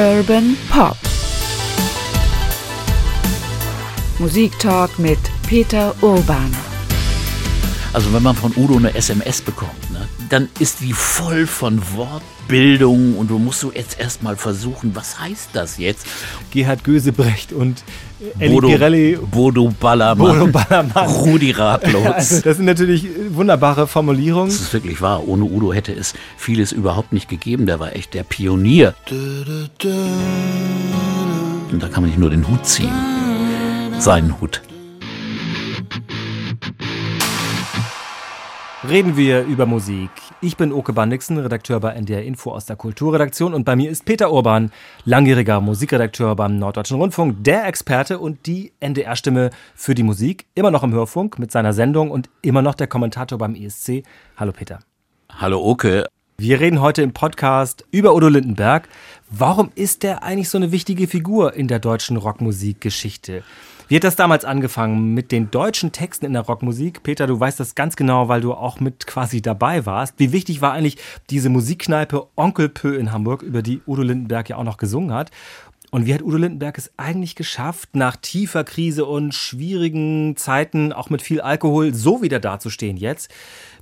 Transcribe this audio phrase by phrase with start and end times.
[0.00, 0.96] Urban Pop.
[4.18, 6.50] Musiktalk mit Peter Urban.
[7.92, 11.82] Also wenn man von Udo eine SMS bekommt, ne, dann ist die voll von
[12.50, 16.04] Wortbildung und du musst so jetzt erstmal versuchen, was heißt das jetzt?
[16.50, 17.84] Gerhard Gösebrecht und
[18.38, 19.18] Elli Bodo, Pirelli.
[19.30, 21.06] Bodo Ballermann, Bodo Ballermann.
[21.24, 22.06] Rudi Ratlos.
[22.06, 24.48] Also, das sind natürlich wunderbare Formulierungen.
[24.48, 25.26] Das ist wirklich wahr.
[25.28, 27.66] Ohne Udo hätte es vieles überhaupt nicht gegeben.
[27.66, 28.94] Der war echt der Pionier.
[31.70, 32.90] Und da kann man nicht nur den Hut ziehen.
[34.00, 34.60] Seinen Hut.
[38.88, 40.10] Reden wir über Musik.
[40.42, 44.06] Ich bin Oke Bandixen, Redakteur bei NDR Info aus der Kulturredaktion und bei mir ist
[44.06, 44.72] Peter Urban,
[45.04, 50.82] langjähriger Musikredakteur beim Norddeutschen Rundfunk, der Experte und die NDR-Stimme für die Musik, immer noch
[50.82, 54.02] im Hörfunk mit seiner Sendung und immer noch der Kommentator beim ESC.
[54.38, 54.78] Hallo Peter.
[55.30, 56.06] Hallo Oke.
[56.38, 58.88] Wir reden heute im Podcast über Udo Lindenberg.
[59.28, 63.42] Warum ist der eigentlich so eine wichtige Figur in der deutschen Rockmusikgeschichte?
[63.90, 67.02] Wie hat das damals angefangen mit den deutschen Texten in der Rockmusik?
[67.02, 70.14] Peter, du weißt das ganz genau, weil du auch mit quasi dabei warst.
[70.18, 70.96] Wie wichtig war eigentlich
[71.28, 75.32] diese Musikkneipe Onkel Pö in Hamburg, über die Udo Lindenberg ja auch noch gesungen hat?
[75.90, 81.10] Und wie hat Udo Lindenberg es eigentlich geschafft, nach tiefer Krise und schwierigen Zeiten, auch
[81.10, 83.28] mit viel Alkohol, so wieder dazustehen jetzt,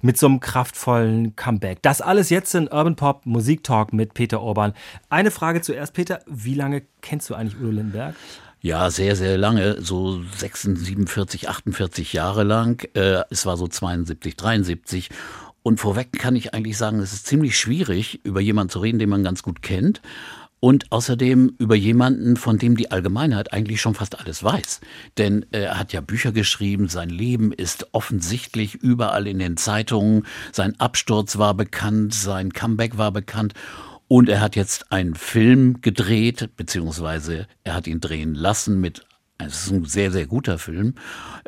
[0.00, 1.82] mit so einem kraftvollen Comeback?
[1.82, 4.72] Das alles jetzt in Urban Pop Musik Talk mit Peter Urban.
[5.10, 6.20] Eine Frage zuerst, Peter.
[6.26, 8.14] Wie lange kennst du eigentlich Udo Lindenberg?
[8.60, 12.88] Ja, sehr, sehr lange, so 46, 47, 48 Jahre lang.
[12.94, 15.10] Äh, es war so 72, 73.
[15.62, 19.10] Und vorweg kann ich eigentlich sagen, es ist ziemlich schwierig, über jemanden zu reden, den
[19.10, 20.02] man ganz gut kennt.
[20.60, 24.80] Und außerdem über jemanden, von dem die Allgemeinheit eigentlich schon fast alles weiß.
[25.18, 30.74] Denn er hat ja Bücher geschrieben, sein Leben ist offensichtlich überall in den Zeitungen, sein
[30.80, 33.54] Absturz war bekannt, sein Comeback war bekannt.
[34.08, 39.04] Und er hat jetzt einen Film gedreht, beziehungsweise er hat ihn drehen lassen mit
[39.40, 40.94] es ist ein sehr, sehr guter Film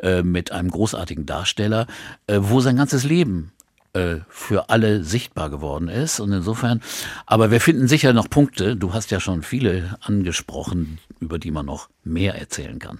[0.01, 1.87] äh, mit einem großartigen Darsteller,
[2.27, 3.51] äh, wo sein ganzes Leben
[3.93, 6.21] äh, für alle sichtbar geworden ist.
[6.21, 6.81] Und insofern,
[7.25, 8.77] aber wir finden sicher noch Punkte.
[8.77, 12.99] Du hast ja schon viele angesprochen, über die man noch mehr erzählen kann.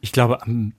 [0.00, 0.72] Ich glaube, am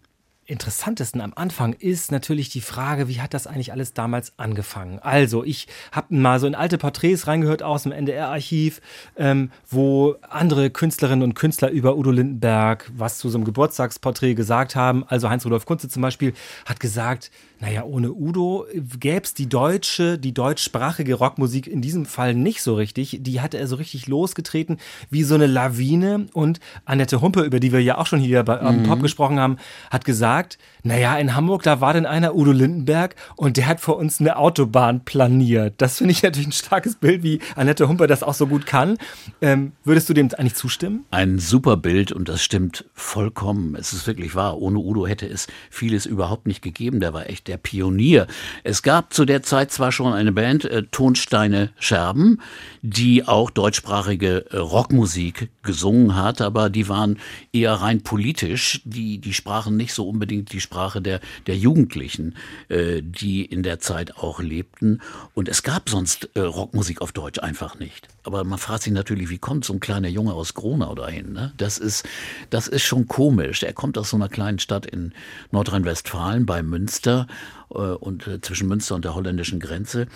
[0.47, 4.99] interessantesten am Anfang ist natürlich die Frage, wie hat das eigentlich alles damals angefangen?
[4.99, 8.81] Also, ich habe mal so in alte Porträts reingehört aus dem NDR-Archiv,
[9.17, 14.75] ähm, wo andere Künstlerinnen und Künstler über Udo Lindenberg was zu so einem Geburtstagsporträt gesagt
[14.75, 15.03] haben.
[15.07, 16.33] Also Heinz-Rudolf Kunze zum Beispiel
[16.65, 17.29] hat gesagt,
[17.59, 18.67] naja, ohne Udo
[18.99, 23.17] gäbe es die deutsche, die deutschsprachige Rockmusik in diesem Fall nicht so richtig.
[23.21, 24.77] Die hatte er so richtig losgetreten
[25.09, 26.27] wie so eine Lawine.
[26.33, 28.83] Und Annette Humpe, über die wir ja auch schon hier bei mhm.
[28.83, 29.57] Pop gesprochen haben,
[29.89, 33.97] hat gesagt, naja, in Hamburg, da war denn einer Udo Lindenberg und der hat vor
[33.97, 35.75] uns eine Autobahn planiert.
[35.77, 38.97] Das finde ich natürlich ein starkes Bild, wie Annette Humpe das auch so gut kann.
[39.41, 41.05] Ähm, würdest du dem eigentlich zustimmen?
[41.09, 43.75] Ein super Bild und das stimmt vollkommen.
[43.75, 44.59] Es ist wirklich wahr.
[44.59, 46.99] Ohne Udo hätte es vieles überhaupt nicht gegeben.
[46.99, 48.27] Der war echt der Pionier.
[48.63, 52.41] Es gab zu der Zeit zwar schon eine Band, äh, Tonsteine Scherben,
[52.81, 57.19] die auch deutschsprachige äh, Rockmusik gesungen hat, aber die waren
[57.51, 58.81] eher rein politisch.
[58.85, 62.35] Die, die sprachen nicht so unbedingt die Sprache der, der Jugendlichen,
[62.69, 65.01] äh, die in der Zeit auch lebten.
[65.33, 68.07] Und es gab sonst äh, Rockmusik auf Deutsch einfach nicht.
[68.27, 71.31] Aber man fragt sich natürlich, wie kommt so ein kleiner Junge aus Gronau dahin?
[71.31, 71.53] Ne?
[71.55, 72.05] Das, ist,
[72.49, 73.63] das ist schon komisch.
[73.63, 75.13] Er kommt aus so einer kleinen Stadt in
[75.51, 77.27] Nordrhein-Westfalen bei Münster
[77.69, 80.07] äh, und äh, zwischen Münster und der holländischen Grenze.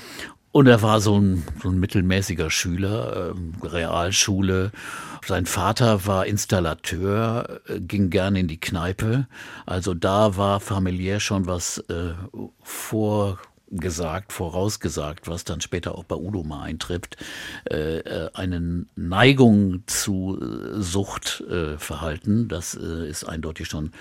[0.51, 4.73] Und er war so ein, so ein mittelmäßiger Schüler, äh, Realschule.
[5.25, 9.27] Sein Vater war Installateur, äh, ging gern in die Kneipe.
[9.65, 12.11] Also da war familiär schon was äh,
[12.61, 13.39] vor
[13.71, 17.17] gesagt, vorausgesagt, was dann später auch bei Udo mal eintrifft,
[17.69, 23.91] äh, äh eine Neigung zu äh, Suchtverhalten, äh, das äh, ist eindeutig schon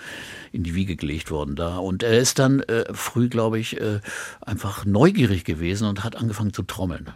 [0.52, 1.78] in die Wiege gelegt worden da.
[1.78, 4.00] Und er ist dann äh, früh, glaube ich, äh,
[4.40, 7.10] einfach neugierig gewesen und hat angefangen zu trommeln.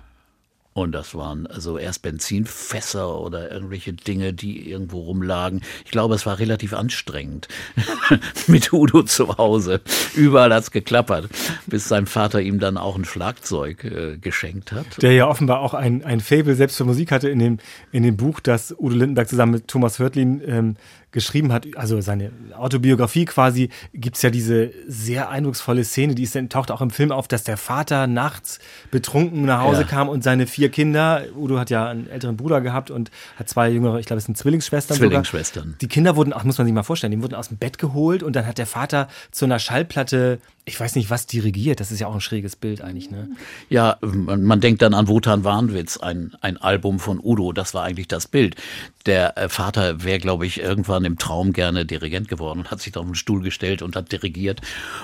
[0.74, 5.62] Und das waren also erst Benzinfässer oder irgendwelche Dinge, die irgendwo rumlagen.
[5.84, 7.46] Ich glaube, es war relativ anstrengend
[8.48, 9.80] mit Udo zu Hause.
[10.16, 11.28] Überall hat's geklappert,
[11.66, 15.00] bis sein Vater ihm dann auch ein Schlagzeug äh, geschenkt hat.
[15.00, 17.58] Der ja offenbar auch ein, ein Fable selbst für Musik hatte in dem,
[17.92, 20.76] in dem Buch, das Udo Lindenberg zusammen mit Thomas Hörtlin ähm,
[21.14, 26.36] geschrieben hat, also seine Autobiografie quasi, gibt es ja diese sehr eindrucksvolle Szene, die ist,
[26.50, 28.58] taucht auch im Film auf, dass der Vater nachts
[28.90, 29.86] betrunken nach Hause ja.
[29.86, 33.70] kam und seine vier Kinder, Udo hat ja einen älteren Bruder gehabt und hat zwei
[33.70, 34.96] jüngere, ich glaube, es sind Zwillingsschwestern.
[34.96, 35.62] Zwillingsschwestern.
[35.62, 35.78] Sogar.
[35.80, 38.24] Die Kinder wurden, ach, muss man sich mal vorstellen, die wurden aus dem Bett geholt
[38.24, 41.80] und dann hat der Vater zu einer Schallplatte ich weiß nicht, was dirigiert.
[41.80, 43.28] Das ist ja auch ein schräges Bild eigentlich, ne?
[43.68, 47.52] Ja, man, denkt dann an Wotan Warnwitz, ein, ein Album von Udo.
[47.52, 48.56] Das war eigentlich das Bild.
[49.04, 52.92] Der äh, Vater wäre, glaube ich, irgendwann im Traum gerne Dirigent geworden und hat sich
[52.92, 54.62] da auf den Stuhl gestellt und hat dirigiert.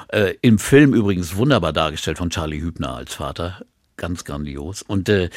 [0.08, 3.60] Äh, Im Film übrigens wunderbar dargestellt von Charlie Hübner als Vater
[4.00, 4.82] ganz grandios.
[4.82, 5.30] Und äh,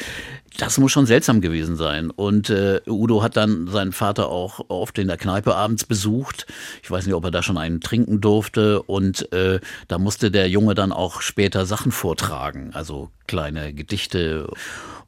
[0.58, 2.10] das muss schon seltsam gewesen sein.
[2.10, 6.46] Und äh, Udo hat dann seinen Vater auch oft in der Kneipe abends besucht.
[6.82, 8.82] Ich weiß nicht, ob er da schon einen trinken durfte.
[8.82, 14.48] Und äh, da musste der Junge dann auch später Sachen vortragen, also kleine Gedichte.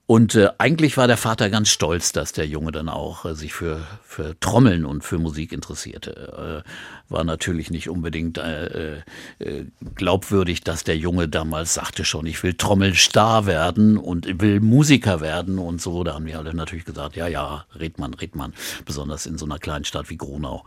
[0.07, 3.53] Und äh, eigentlich war der Vater ganz stolz, dass der Junge dann auch äh, sich
[3.53, 6.63] für, für Trommeln und für Musik interessierte.
[6.65, 8.97] Äh, war natürlich nicht unbedingt äh,
[9.39, 9.65] äh,
[9.95, 15.59] glaubwürdig, dass der Junge damals sagte schon, ich will Trommelstar werden und will Musiker werden
[15.59, 16.05] und so.
[16.05, 18.55] Da haben die alle natürlich gesagt, ja, ja, red man, red man.
[18.85, 20.65] Besonders in so einer kleinen Stadt wie Gronau.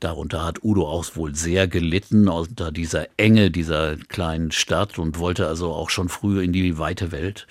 [0.00, 5.46] Darunter hat Udo auch wohl sehr gelitten unter dieser Enge dieser kleinen Stadt und wollte
[5.46, 7.46] also auch schon früh in die weite Welt,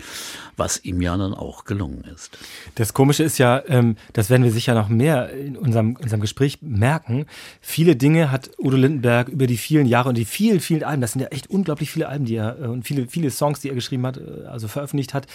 [0.55, 2.37] was ihm ja dann auch gelungen ist.
[2.75, 6.59] Das Komische ist ja, ähm, das werden wir sicher noch mehr in unserem, unserem Gespräch
[6.61, 7.25] merken.
[7.61, 11.13] Viele Dinge hat Udo Lindenberg über die vielen Jahre und die vielen, vielen Alben, das
[11.13, 13.75] sind ja echt unglaublich viele Alben, die er äh, und viele, viele Songs, die er
[13.75, 15.27] geschrieben hat, äh, also veröffentlicht hat.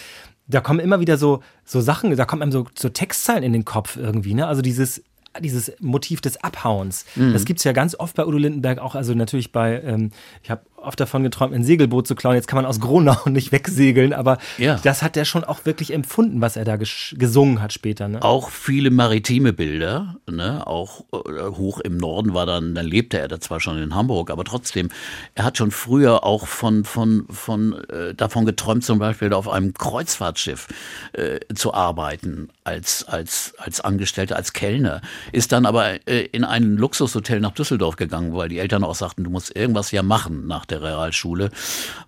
[0.46, 3.64] Da kommen immer wieder so, so Sachen, da kommen einem so, so Textzeilen in den
[3.64, 4.46] Kopf irgendwie, ne?
[4.46, 5.02] Also dieses
[5.40, 7.06] dieses Motiv des Abhauens.
[7.16, 7.32] Mhm.
[7.32, 10.10] Das gibt es ja ganz oft bei Udo Lindenberg, auch also natürlich bei, ähm,
[10.44, 12.36] ich habe oft davon geträumt, ein Segelboot zu klauen.
[12.36, 14.78] Jetzt kann man aus Gronau nicht wegsegeln, aber ja.
[14.82, 18.08] das hat er schon auch wirklich empfunden, was er da gesungen hat später.
[18.08, 18.22] Ne?
[18.22, 20.66] Auch viele maritime Bilder, ne?
[20.66, 24.30] auch äh, hoch im Norden war dann, dann lebte er da zwar schon in Hamburg,
[24.30, 24.88] aber trotzdem,
[25.34, 29.74] er hat schon früher auch von, von, von äh, davon geträumt, zum Beispiel auf einem
[29.74, 30.68] Kreuzfahrtschiff
[31.12, 35.00] äh, zu arbeiten als, als, als Angestellter, als Kellner.
[35.32, 39.24] Ist dann aber äh, in ein Luxushotel nach Düsseldorf gegangen, weil die Eltern auch sagten,
[39.24, 41.50] du musst irgendwas ja machen nach der der Realschule.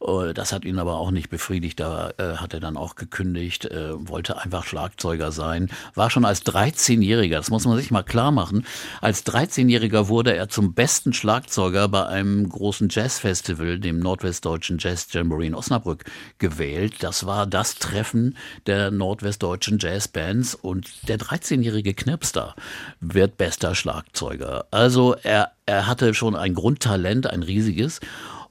[0.01, 1.81] Äh, das hat ihn aber auch nicht befriedigt.
[1.81, 5.71] Da äh, hat er dann auch gekündigt, äh, wollte einfach Schlagzeuger sein.
[5.95, 8.67] War schon als 13-Jähriger, das muss man sich mal klar machen,
[9.01, 15.47] als 13-Jähriger wurde er zum besten Schlagzeuger bei einem großen Jazzfestival, dem Nordwestdeutschen Jazz Jamboree
[15.47, 16.05] in Osnabrück,
[16.39, 17.03] gewählt.
[17.03, 18.37] Das war das Treffen
[18.67, 22.55] der nordwestdeutschen Jazzbands und der 13-jährige Knipster
[23.01, 24.67] wird bester Schlagzeuger.
[24.71, 28.01] Also er, er hatte schon ein Grundtalent, ein riesiges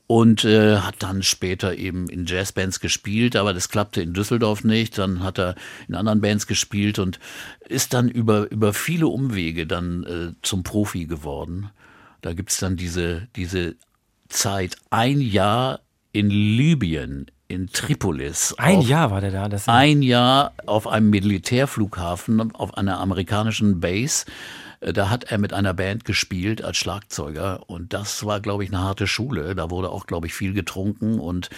[0.07, 4.98] und äh, hat dann später eben in Jazzbands gespielt, aber das klappte in Düsseldorf nicht.
[4.98, 5.56] Dann hat er
[5.88, 7.19] in anderen Bands gespielt und
[7.68, 11.72] ist dann über, über viele Umwege dann äh, zum Profi geworden.
[12.22, 13.75] Da gibt's dann diese, diese
[14.30, 15.80] Zeit, ein Jahr
[16.12, 18.56] in Libyen, in Tripolis.
[18.57, 19.50] Ein Jahr war der da.
[19.50, 24.25] Das ein Jahr auf einem Militärflughafen, auf einer amerikanischen Base
[24.80, 28.81] da hat er mit einer Band gespielt als Schlagzeuger und das war, glaube ich, eine
[28.81, 29.56] harte Schule.
[29.56, 31.50] Da wurde auch, glaube ich, viel getrunken und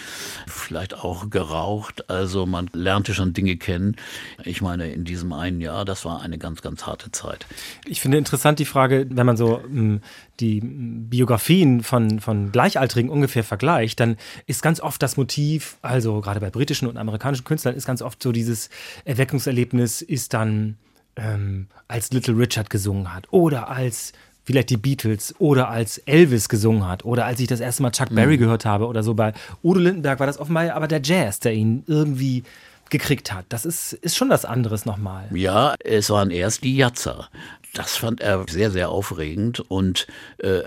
[0.46, 2.08] vielleicht auch geraucht.
[2.10, 3.96] Also man lernte schon Dinge kennen.
[4.44, 7.46] Ich meine, in diesem einen Jahr, das war eine ganz, ganz harte Zeit.
[7.86, 10.00] Ich finde interessant die Frage, wenn man so hm,
[10.40, 14.16] die Biografien von, von Gleichaltrigen ungefähr vergleicht, dann
[14.46, 18.22] ist ganz oft das Motiv, also gerade bei britischen und amerikanischen Künstlern, ist ganz oft
[18.22, 18.70] so dieses
[19.04, 20.76] Erweckungserlebnis ist dann
[21.18, 24.12] ähm, als Little Richard gesungen hat oder als
[24.44, 28.14] vielleicht die Beatles oder als Elvis gesungen hat oder als ich das erste Mal Chuck
[28.14, 28.40] Berry mhm.
[28.40, 29.12] gehört habe oder so.
[29.12, 32.44] Bei Udo Lindenberg war das offenbar aber der Jazz, der ihn irgendwie
[32.88, 33.44] gekriegt hat.
[33.50, 35.28] Das ist, ist schon was anderes nochmal.
[35.34, 37.28] Ja, es waren erst die Jatzer.
[37.74, 40.06] Das fand er sehr, sehr aufregend und
[40.38, 40.62] äh,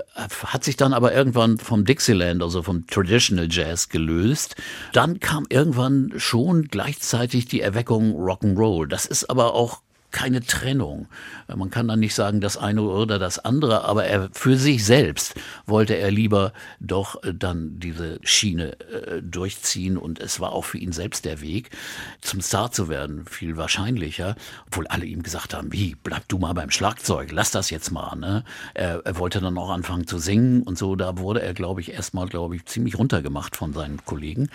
[0.45, 4.55] hat sich dann aber irgendwann vom Dixieland, also vom Traditional Jazz gelöst.
[4.93, 8.87] Dann kam irgendwann schon gleichzeitig die Erweckung Rock'n'Roll.
[8.87, 11.07] Das ist aber auch keine Trennung.
[11.47, 15.35] Man kann dann nicht sagen, das eine oder das andere, aber er für sich selbst
[15.65, 20.77] wollte er lieber doch äh, dann diese Schiene äh, durchziehen und es war auch für
[20.77, 21.69] ihn selbst der Weg,
[22.21, 24.35] zum Star zu werden, viel wahrscheinlicher,
[24.67, 28.15] obwohl alle ihm gesagt haben, wie, bleib du mal beim Schlagzeug, lass das jetzt mal.
[28.15, 28.43] Ne?
[28.73, 31.91] Er, er wollte dann auch anfangen zu singen und so, da wurde er, glaube ich,
[31.91, 34.49] erstmal, glaube ich, ziemlich runtergemacht von seinen Kollegen.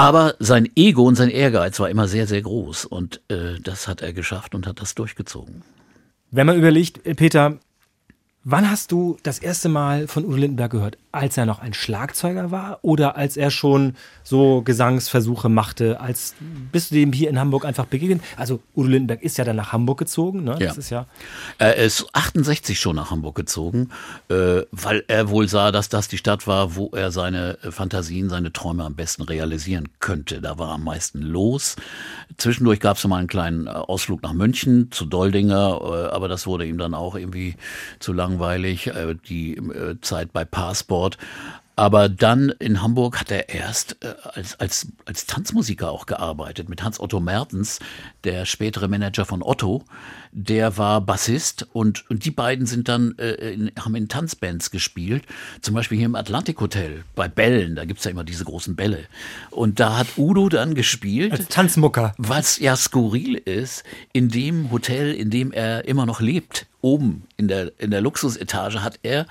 [0.00, 4.00] Aber sein Ego und sein Ehrgeiz war immer sehr, sehr groß und äh, das hat
[4.00, 5.62] er geschafft und hat das durchgezogen.
[6.30, 7.58] Wenn man überlegt, äh, Peter,
[8.42, 10.96] Wann hast du das erste Mal von Udo Lindenberg gehört?
[11.12, 16.00] Als er noch ein Schlagzeuger war oder als er schon so Gesangsversuche machte?
[16.00, 16.34] Als
[16.72, 18.22] bist du dem hier in Hamburg einfach begegnet?
[18.38, 20.52] Also Udo Lindenberg ist ja dann nach Hamburg gezogen, ne?
[20.58, 20.68] Ja.
[20.68, 21.04] Das ist ja
[21.58, 23.90] Er ist 68 schon nach Hamburg gezogen,
[24.30, 28.30] äh, weil er wohl sah, dass das die Stadt war, wo er seine äh, Fantasien,
[28.30, 30.40] seine Träume am besten realisieren könnte.
[30.40, 31.76] Da war am meisten los.
[32.38, 36.64] Zwischendurch gab es mal einen kleinen äh, Ausflug nach München zu Doldinger, aber das wurde
[36.64, 37.56] ihm dann auch irgendwie
[37.98, 41.18] zu langweilig, äh, die äh, Zeit bei Passport.
[41.80, 46.82] Aber dann in Hamburg hat er erst äh, als, als, als Tanzmusiker auch gearbeitet mit
[46.82, 47.78] Hans-Otto Mertens,
[48.24, 49.86] der spätere Manager von Otto.
[50.30, 55.24] Der war Bassist und, und die beiden sind dann äh, in, haben in Tanzbands gespielt.
[55.62, 59.06] Zum Beispiel hier im Atlantik Hotel bei Bällen, da gibt's ja immer diese großen Bälle.
[59.50, 61.32] Und da hat Udo dann gespielt.
[61.32, 62.12] als Tanzmucker.
[62.18, 67.48] Was ja skurril ist, in dem Hotel, in dem er immer noch lebt, oben in
[67.48, 69.24] der, in der Luxusetage, hat er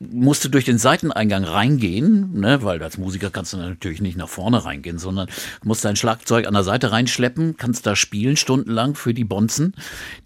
[0.00, 4.64] musste durch den Seiteneingang reingehen, ne, weil als Musiker kannst du natürlich nicht nach vorne
[4.64, 5.28] reingehen, sondern
[5.64, 9.74] musst dein Schlagzeug an der Seite reinschleppen, kannst da spielen stundenlang für die Bonzen,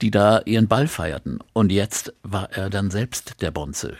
[0.00, 1.38] die da ihren Ball feierten.
[1.52, 3.96] Und jetzt war er dann selbst der Bonze.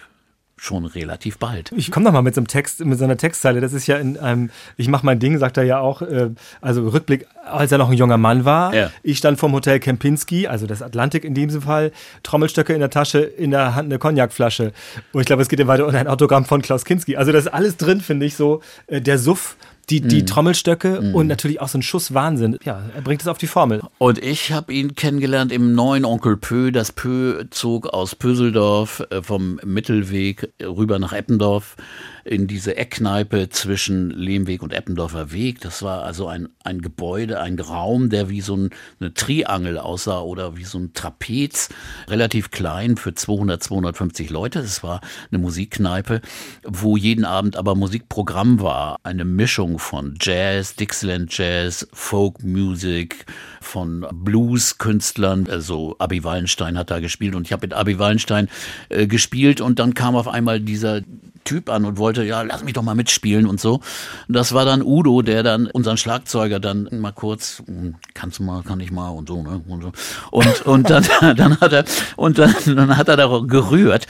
[0.65, 1.73] Schon relativ bald.
[1.75, 3.61] Ich komme noch mal mit so einem Text, mit so einer Textzeile.
[3.61, 6.87] Das ist ja in einem, ich mache mein Ding, sagt er ja auch, äh, also
[6.87, 8.73] Rückblick, als er noch ein junger Mann war.
[8.73, 8.93] Ja.
[9.03, 11.91] Ich stand vorm Hotel Kempinski, also das Atlantik in diesem Fall,
[12.23, 14.73] Trommelstöcke in der Tasche, in der Hand eine Cognacflasche.
[15.13, 17.17] Und ich glaube, es geht ja weiter und ein Autogramm von Klaus Kinski.
[17.17, 19.57] Also das ist alles drin, finde ich, so äh, der Suff,
[19.91, 22.59] die, die Trommelstöcke und natürlich auch so ein Schuss Wahnsinn.
[22.65, 23.83] Ja, er bringt es auf die Formel.
[23.99, 26.71] Und ich habe ihn kennengelernt im neuen Onkel Pö.
[26.71, 31.77] Das Pö zog aus Pöseldorf äh, vom Mittelweg rüber nach Eppendorf
[32.25, 35.61] in diese Eckkneipe zwischen Lehmweg und Eppendorfer Weg.
[35.61, 40.21] Das war also ein, ein Gebäude, ein Raum, der wie so ein, eine Triangel aussah
[40.21, 41.69] oder wie so ein Trapez,
[42.09, 44.63] relativ klein für 200, 250 Leute.
[44.63, 45.01] Das war
[45.31, 46.21] eine Musikkneipe,
[46.65, 48.99] wo jeden Abend aber Musikprogramm war.
[49.03, 53.27] Eine Mischung von Jazz, Dixieland Jazz, Folk Music,
[53.61, 55.47] von Blues-Künstlern.
[55.49, 58.49] Also Abi Wallenstein hat da gespielt und ich habe mit Abi Wallenstein
[58.89, 61.01] äh, gespielt und dann kam auf einmal dieser
[61.45, 63.81] Typ an und wollte, ja, lass mich doch mal mitspielen und so.
[64.29, 68.63] Das war dann Udo, der dann unseren Schlagzeuger dann mal kurz, hm, kannst du mal,
[68.63, 69.63] kann ich mal und so, ne?
[69.67, 69.93] Und, so.
[70.31, 71.05] und, und dann,
[71.37, 71.85] dann hat er,
[72.17, 74.07] und dann, dann hat er da gerührt.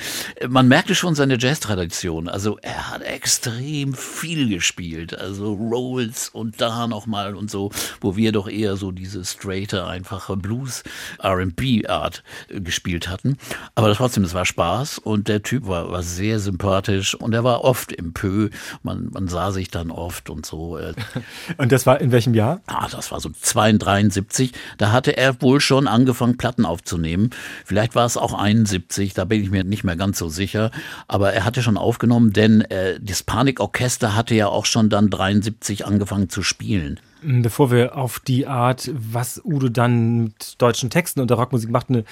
[0.49, 2.29] Man merkte schon seine Jazz-Tradition.
[2.29, 5.19] Also er hat extrem viel gespielt.
[5.19, 7.71] Also Rolls und da nochmal und so,
[8.01, 10.83] wo wir doch eher so diese straighte, einfache Blues,
[11.19, 13.37] R&B-Art äh, gespielt hatten.
[13.75, 17.65] Aber trotzdem, es war Spaß und der Typ war, war sehr sympathisch und er war
[17.65, 18.51] oft im Pö.
[18.83, 20.79] Man, man sah sich dann oft und so.
[20.79, 20.95] äh,
[21.57, 22.61] Und das war in welchem Jahr?
[22.67, 24.53] Ah, das war so 72.
[24.79, 27.31] Da hatte er wohl schon angefangen, Platten aufzunehmen.
[27.65, 30.71] Vielleicht war es auch 71, da bin ich mir nicht mehr ganz so sicher.
[31.09, 35.87] Aber er hatte schon aufgenommen, denn äh, das Panikorchester hatte ja auch schon dann 73
[35.87, 37.01] angefangen zu spielen.
[37.23, 41.89] Bevor wir auf die Art, was Udo dann mit deutschen Texten und der Rockmusik macht,
[41.89, 42.05] ne,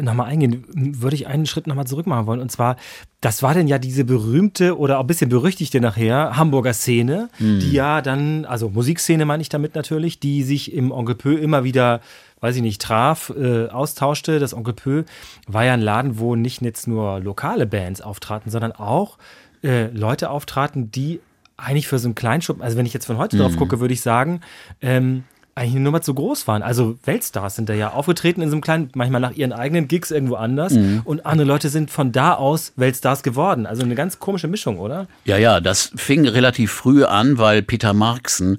[0.00, 2.40] nochmal eingehen, würde ich einen Schritt nochmal zurück machen wollen.
[2.40, 2.76] Und zwar,
[3.20, 7.28] das war denn ja diese berühmte oder auch ein bisschen berüchtigte nachher Hamburger Szene,
[7.60, 11.62] die ja dann, also Musikszene meine ich damit natürlich, die sich im Onkel Pö immer
[11.64, 12.00] wieder,
[12.40, 14.38] weiß ich nicht, traf, äh, austauschte.
[14.38, 15.04] Das Onkel Pö
[15.46, 19.18] war ja ein Laden, wo nicht jetzt nur lokale Bands auftraten, sondern auch
[19.62, 21.20] äh, Leute auftraten, die
[21.58, 24.00] eigentlich für so einen Kleinschuppen, also wenn ich jetzt von heute drauf gucke, würde ich
[24.00, 24.40] sagen,
[24.80, 26.62] ähm, eigentlich eine Nummer zu groß waren.
[26.62, 30.10] Also Weltstars sind da ja aufgetreten in so einem kleinen, manchmal nach ihren eigenen Gigs
[30.10, 30.74] irgendwo anders.
[31.04, 33.66] Und andere Leute sind von da aus Weltstars geworden.
[33.66, 35.08] Also eine ganz komische Mischung, oder?
[35.24, 38.58] Ja, ja, das fing relativ früh an, weil Peter Marxen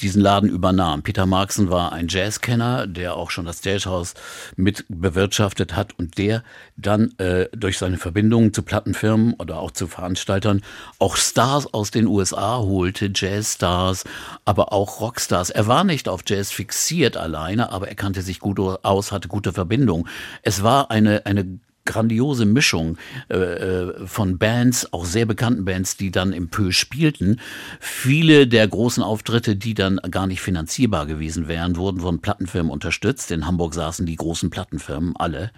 [0.00, 1.02] diesen Laden übernahm.
[1.02, 4.14] Peter Marxen war ein Jazzkenner, der auch schon das Jazzhaus
[4.56, 6.42] mit bewirtschaftet hat und der
[6.76, 10.62] dann äh, durch seine Verbindungen zu Plattenfirmen oder auch zu Veranstaltern
[10.98, 14.04] auch Stars aus den USA holte, Jazzstars,
[14.44, 15.50] aber auch Rockstars.
[15.50, 19.52] Er war nicht auf Jazz fixiert alleine, aber er kannte sich gut aus, hatte gute
[19.52, 20.08] Verbindungen.
[20.42, 22.96] Es war eine, eine grandiose Mischung
[23.28, 27.40] äh, äh, von Bands, auch sehr bekannten Bands, die dann im Pö spielten.
[27.80, 33.30] Viele der großen Auftritte, die dann gar nicht finanzierbar gewesen wären, wurden von Plattenfirmen unterstützt.
[33.30, 35.50] In Hamburg saßen die großen Plattenfirmen alle.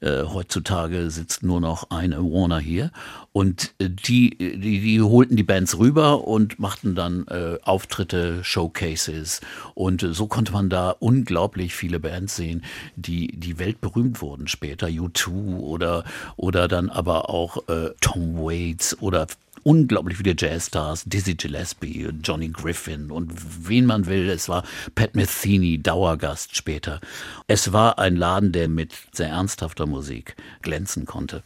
[0.00, 2.90] Äh, heutzutage sitzt nur noch eine Warner hier.
[3.32, 9.40] Und äh, die, die, die holten die Bands rüber und machten dann äh, Auftritte, Showcases.
[9.74, 12.62] Und so konnte man da unglaublich viele Bands sehen,
[12.96, 14.88] die, die weltberühmt wurden später.
[14.88, 16.04] U2 oder,
[16.36, 19.26] oder dann aber auch äh, Tom Waits oder
[19.64, 23.32] unglaublich viele Jazzstars, Dizzy Gillespie, Johnny Griffin und
[23.68, 24.28] wen man will.
[24.28, 27.00] Es war Pat Metheny, Dauergast später.
[27.46, 31.42] Es war ein Laden, der mit sehr ernsthafter Musik glänzen konnte.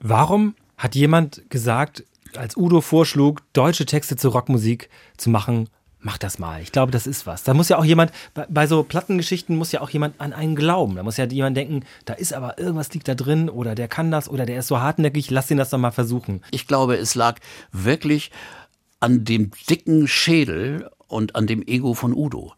[0.00, 2.04] Warum hat jemand gesagt,
[2.36, 5.68] als Udo vorschlug, deutsche Texte zur Rockmusik zu machen,
[6.00, 6.62] mach das mal.
[6.62, 7.44] Ich glaube, das ist was.
[7.44, 8.12] Da muss ja auch jemand,
[8.48, 10.96] bei, so Plattengeschichten muss ja auch jemand an einen glauben.
[10.96, 14.10] Da muss ja jemand denken, da ist aber irgendwas liegt da drin oder der kann
[14.10, 16.40] das oder der ist so hartnäckig, lass ihn das doch mal versuchen.
[16.50, 17.38] Ich glaube, es lag
[17.72, 18.30] wirklich
[19.00, 22.54] an dem dicken Schädel und an dem Ego von Udo.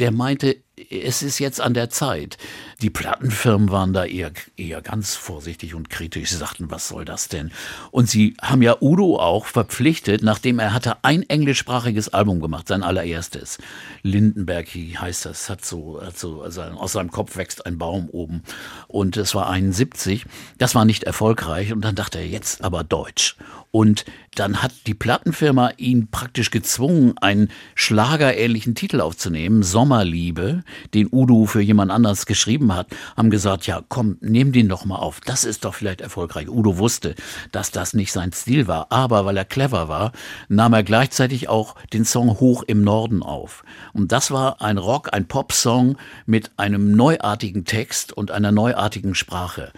[0.00, 0.56] Der meinte,
[0.90, 2.36] es ist jetzt an der Zeit.
[2.82, 6.30] Die Plattenfirmen waren da eher, eher ganz vorsichtig und kritisch.
[6.30, 7.52] Sie sagten, was soll das denn?
[7.92, 12.82] Und sie haben ja Udo auch verpflichtet, nachdem er hatte ein englischsprachiges Album gemacht, sein
[12.82, 13.58] allererstes.
[14.02, 18.42] Lindenberg heißt das, hat so, hat so also aus seinem Kopf wächst ein Baum oben.
[18.88, 20.26] Und es war 71.
[20.58, 21.72] Das war nicht erfolgreich.
[21.72, 23.36] Und dann dachte er, jetzt aber Deutsch.
[23.70, 24.04] Und
[24.34, 30.63] dann hat die Plattenfirma ihn praktisch gezwungen, einen schlagerähnlichen Titel aufzunehmen, Sommerliebe,
[30.94, 34.96] den Udo für jemand anders geschrieben hat, haben gesagt, ja, komm, nimm den doch mal
[34.96, 35.20] auf.
[35.20, 36.48] Das ist doch vielleicht erfolgreich.
[36.48, 37.14] Udo wusste,
[37.52, 40.12] dass das nicht sein Stil war, aber weil er clever war,
[40.48, 43.64] nahm er gleichzeitig auch den Song Hoch im Norden auf.
[43.92, 49.72] Und das war ein Rock, ein Pop-Song mit einem neuartigen Text und einer neuartigen Sprache.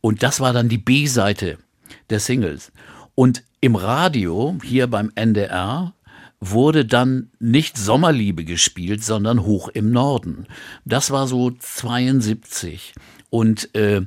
[0.00, 1.58] Und das war dann die B-Seite
[2.08, 2.72] der Singles.
[3.14, 5.92] Und im Radio, hier beim NDR,
[6.40, 10.46] wurde dann nicht Sommerliebe gespielt, sondern Hoch im Norden.
[10.84, 12.94] Das war so 72.
[13.30, 14.02] Und äh,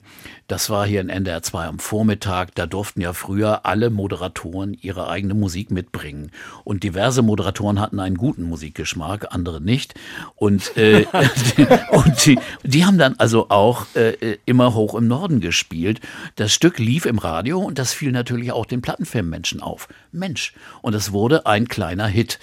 [0.47, 2.53] das war hier in NDR 2 am Vormittag.
[2.55, 6.31] Da durften ja früher alle Moderatoren ihre eigene Musik mitbringen.
[6.65, 9.95] Und diverse Moderatoren hatten einen guten Musikgeschmack, andere nicht.
[10.35, 11.05] Und, äh,
[11.91, 16.01] und die, die haben dann also auch äh, immer hoch im Norden gespielt.
[16.35, 19.87] Das Stück lief im Radio und das fiel natürlich auch den Plattenfilmmenschen auf.
[20.11, 20.53] Mensch.
[20.81, 22.39] Und es wurde ein kleiner Hit.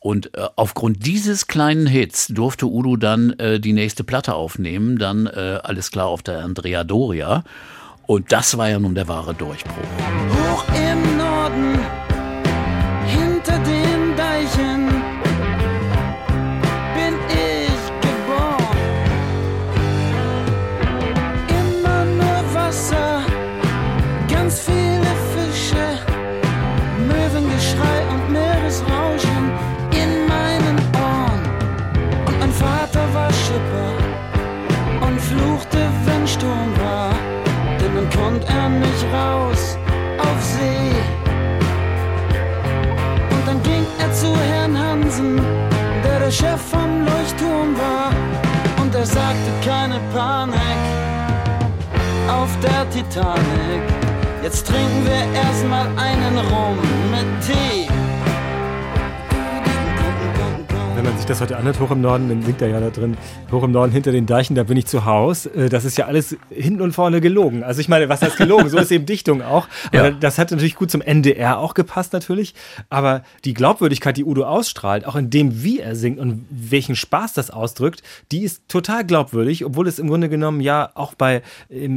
[0.00, 5.26] Und äh, aufgrund dieses kleinen Hits durfte Udo dann äh, die nächste Platte aufnehmen, dann
[5.26, 7.44] äh, alles klar auf der Andrea Doria.
[8.06, 9.74] Und das war ja nun der wahre Durchbruch.
[9.74, 11.29] Hoch im Norden,
[46.30, 48.12] der Chef vom Leuchtturm war.
[48.80, 50.80] Und er sagte keine Panik
[52.28, 53.82] auf der Titanic.
[54.42, 56.78] Jetzt trinken wir erstmal einen Rum
[57.10, 57.89] mit Tee.
[61.00, 63.16] Wenn man sich das heute anhört, hoch im Norden, dann singt er ja da drin,
[63.50, 65.46] hoch im Norden hinter den Deichen, da bin ich zu Haus.
[65.46, 67.62] Äh, Das ist ja alles hinten und vorne gelogen.
[67.64, 68.68] Also ich meine, was heißt gelogen?
[68.68, 69.66] So ist eben Dichtung auch.
[69.94, 70.10] Aber Ja.
[70.10, 72.52] das hat natürlich gut zum NDR auch gepasst natürlich.
[72.90, 77.32] Aber die Glaubwürdigkeit, die Udo ausstrahlt, auch in dem, wie er singt und welchen Spaß
[77.32, 81.40] das ausdrückt, die ist total glaubwürdig, obwohl es im Grunde genommen ja auch bei,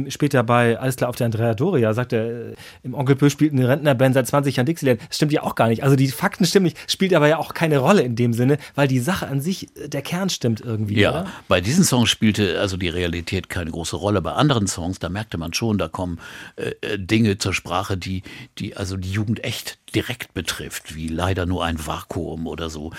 [0.08, 3.52] später bei Alles klar auf der Andrea Doria, sagt er, äh, im Onkel Pö spielt
[3.52, 4.98] eine Rentnerband seit 20 Jahren Dixieland.
[5.06, 5.82] Das stimmt ja auch gar nicht.
[5.84, 8.88] Also die Fakten stimmen nicht, spielt aber ja auch keine Rolle in dem Sinne, weil
[8.88, 10.98] die Sache an sich, äh, der Kern stimmt irgendwie.
[10.98, 11.26] Ja, Oder?
[11.48, 14.22] bei diesen Songs spielte also die Realität keine große Rolle.
[14.22, 16.18] Bei anderen Songs, da merkte man schon, da kommen
[16.56, 18.22] äh, äh, Dinge zur Sprache, die,
[18.58, 22.92] die also die Jugend echt direkt betrifft, wie leider nur ein Vakuum oder so,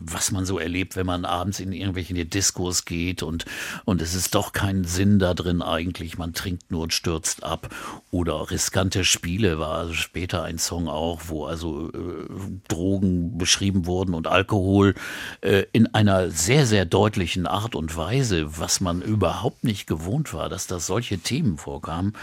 [0.00, 3.44] was man so erlebt, wenn man abends in irgendwelche Diskos geht und,
[3.84, 7.74] und es ist doch kein Sinn da drin eigentlich, man trinkt nur und stürzt ab.
[8.10, 12.26] Oder riskante Spiele war also später ein Song auch, wo also äh,
[12.68, 14.94] Drogen beschrieben wurden und Alkohol
[15.42, 20.48] äh, in einer sehr, sehr deutlichen Art und Weise, was man überhaupt nicht gewohnt war,
[20.48, 22.14] dass da solche Themen vorkamen.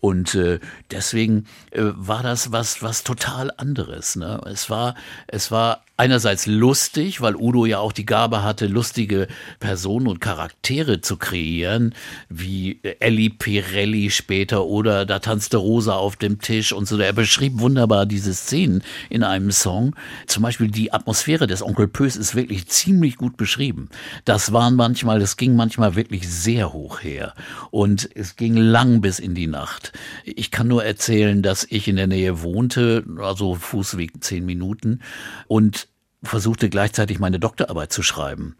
[0.00, 0.60] Und äh,
[0.90, 4.16] deswegen äh, war das was, was total anderes.
[4.16, 4.40] Ne?
[4.46, 4.94] Es war,
[5.26, 9.28] es war einerseits lustig, weil Udo ja auch die Gabe hatte, lustige
[9.60, 11.94] Personen und Charaktere zu kreieren,
[12.28, 16.98] wie Elli Pirelli später oder da tanzte Rosa auf dem Tisch und so.
[16.98, 19.96] Er beschrieb wunderbar diese Szenen in einem Song.
[20.26, 23.88] Zum Beispiel die Atmosphäre des Onkel Pös ist wirklich ziemlich gut beschrieben.
[24.24, 27.34] Das waren manchmal, das ging manchmal wirklich sehr hoch her
[27.70, 29.92] und es ging lang bis in die Nacht.
[30.24, 35.00] Ich kann nur erzählen, dass ich in der Nähe wohnte, also Fußweg zehn Minuten
[35.48, 35.85] und
[36.26, 38.56] versuchte gleichzeitig meine Doktorarbeit zu schreiben.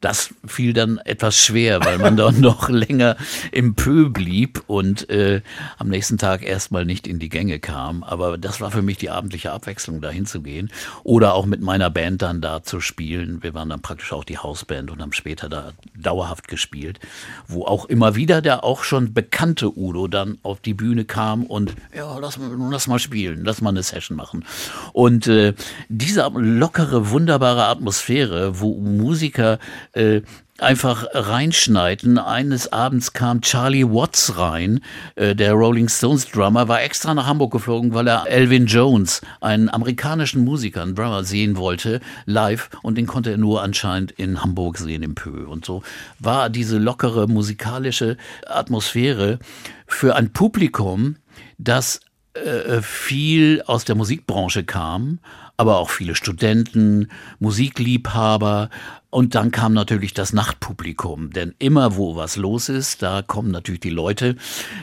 [0.00, 3.16] Das fiel dann etwas schwer, weil man dann noch länger
[3.50, 5.42] im Pö blieb und äh,
[5.78, 8.02] am nächsten Tag erstmal nicht in die Gänge kam.
[8.02, 10.70] Aber das war für mich die abendliche Abwechslung, da hinzugehen.
[11.02, 13.42] Oder auch mit meiner Band dann da zu spielen.
[13.42, 17.00] Wir waren dann praktisch auch die Hausband und haben später da dauerhaft gespielt.
[17.48, 21.74] Wo auch immer wieder der auch schon bekannte Udo dann auf die Bühne kam und
[21.94, 24.44] ja, lass mal, lass mal spielen, lass mal eine Session machen.
[24.92, 25.54] Und äh,
[25.88, 29.58] diese lockere, wunderbare Atmosphäre, wo Musiker
[29.92, 30.22] äh,
[30.58, 32.18] einfach reinschneiden.
[32.18, 34.80] Eines Abends kam Charlie Watts rein,
[35.14, 39.68] äh, der Rolling Stones Drummer, war extra nach Hamburg geflogen, weil er Elvin Jones, einen
[39.68, 42.70] amerikanischen Musiker, einen Drummer, sehen wollte, live.
[42.82, 45.46] Und den konnte er nur anscheinend in Hamburg sehen, im Pö.
[45.46, 45.82] Und so
[46.18, 48.16] war diese lockere musikalische
[48.46, 49.38] Atmosphäre
[49.86, 51.16] für ein Publikum,
[51.58, 52.00] das
[52.34, 55.20] äh, viel aus der Musikbranche kam,
[55.56, 58.70] aber auch viele Studenten, Musikliebhaber.
[59.10, 61.32] Und dann kam natürlich das Nachtpublikum.
[61.32, 64.36] Denn immer wo was los ist, da kommen natürlich die Leute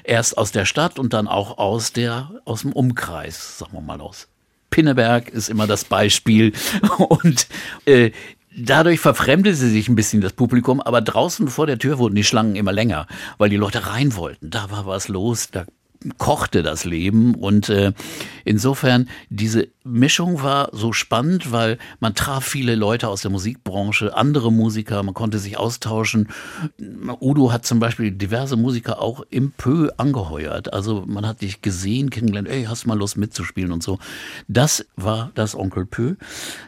[0.03, 4.01] erst aus der Stadt und dann auch aus, der, aus dem Umkreis, sagen wir mal
[4.01, 4.27] aus.
[4.69, 6.51] Pinneberg ist immer das Beispiel.
[6.97, 7.47] Und
[7.85, 8.11] äh,
[8.55, 12.55] Dadurch verfremdete sich ein bisschen das Publikum, aber draußen vor der Tür wurden die Schlangen
[12.55, 13.07] immer länger,
[13.39, 14.51] weil die Leute rein wollten.
[14.51, 15.65] Da war was los, da
[16.17, 17.93] kochte das Leben und äh,
[18.45, 24.51] insofern diese Mischung war so spannend, weil man traf viele Leute aus der Musikbranche, andere
[24.51, 26.29] Musiker, man konnte sich austauschen.
[27.19, 30.73] Udo hat zum Beispiel diverse Musiker auch im Pö angeheuert.
[30.73, 33.99] Also man hat dich gesehen, kennengelernt, ey, hast mal Lust mitzuspielen und so.
[34.47, 36.15] Das war das Onkel Pö.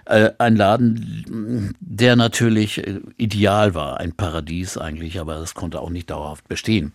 [0.06, 5.90] Äh, ein Laden, der natürlich äh, ideal war, ein Paradies eigentlich, aber das konnte auch
[5.90, 6.92] nicht dauerhaft bestehen.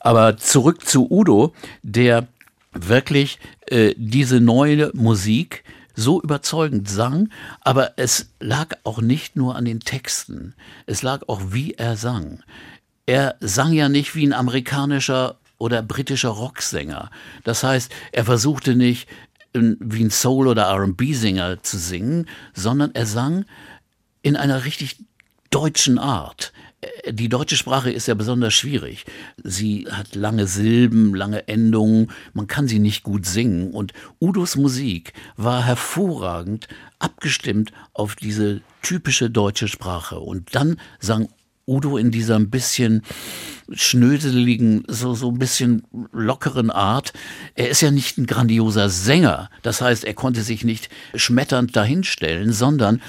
[0.00, 1.52] Aber zurück zu Udo,
[1.82, 2.26] der
[2.86, 5.64] wirklich äh, diese neue Musik
[5.94, 10.54] so überzeugend sang, aber es lag auch nicht nur an den Texten,
[10.86, 12.42] es lag auch, wie er sang.
[13.06, 17.10] Er sang ja nicht wie ein amerikanischer oder britischer Rocksänger.
[17.42, 19.08] Das heißt, er versuchte nicht
[19.52, 23.44] wie ein Soul- oder RB-Sänger zu singen, sondern er sang
[24.22, 24.98] in einer richtig
[25.50, 26.52] deutschen Art.
[26.80, 29.04] Äh, die deutsche Sprache ist ja besonders schwierig.
[29.42, 33.72] Sie hat lange Silben, lange Endungen, man kann sie nicht gut singen.
[33.72, 40.18] Und Udos Musik war hervorragend abgestimmt auf diese typische deutsche Sprache.
[40.18, 41.28] Und dann sang
[41.66, 43.02] Udo in dieser ein bisschen
[43.70, 47.12] schnöseligen, so, so ein bisschen lockeren Art.
[47.54, 49.50] Er ist ja nicht ein grandioser Sänger.
[49.62, 53.02] Das heißt, er konnte sich nicht schmetternd dahinstellen, sondern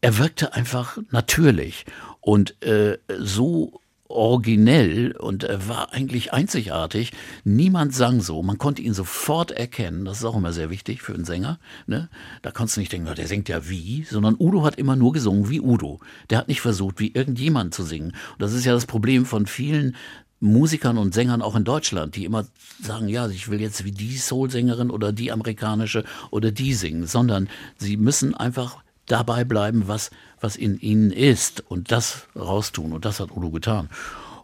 [0.00, 1.86] er wirkte einfach natürlich
[2.22, 3.82] und äh, so
[4.12, 7.12] originell und er war eigentlich einzigartig.
[7.44, 8.42] Niemand sang so.
[8.42, 10.04] Man konnte ihn sofort erkennen.
[10.04, 11.58] Das ist auch immer sehr wichtig für einen Sänger.
[11.86, 12.08] Ne?
[12.42, 15.48] Da kannst du nicht denken, der singt ja wie, sondern Udo hat immer nur gesungen
[15.48, 15.98] wie Udo.
[16.30, 18.08] Der hat nicht versucht, wie irgendjemand zu singen.
[18.32, 19.96] Und das ist ja das Problem von vielen
[20.40, 22.44] Musikern und Sängern auch in Deutschland, die immer
[22.82, 27.48] sagen, ja, ich will jetzt wie die Soul-Sängerin oder die amerikanische oder die singen, sondern
[27.78, 28.82] sie müssen einfach
[29.12, 32.92] dabei bleiben, was, was in ihnen ist und das raustun.
[32.92, 33.90] Und das hat Udo getan.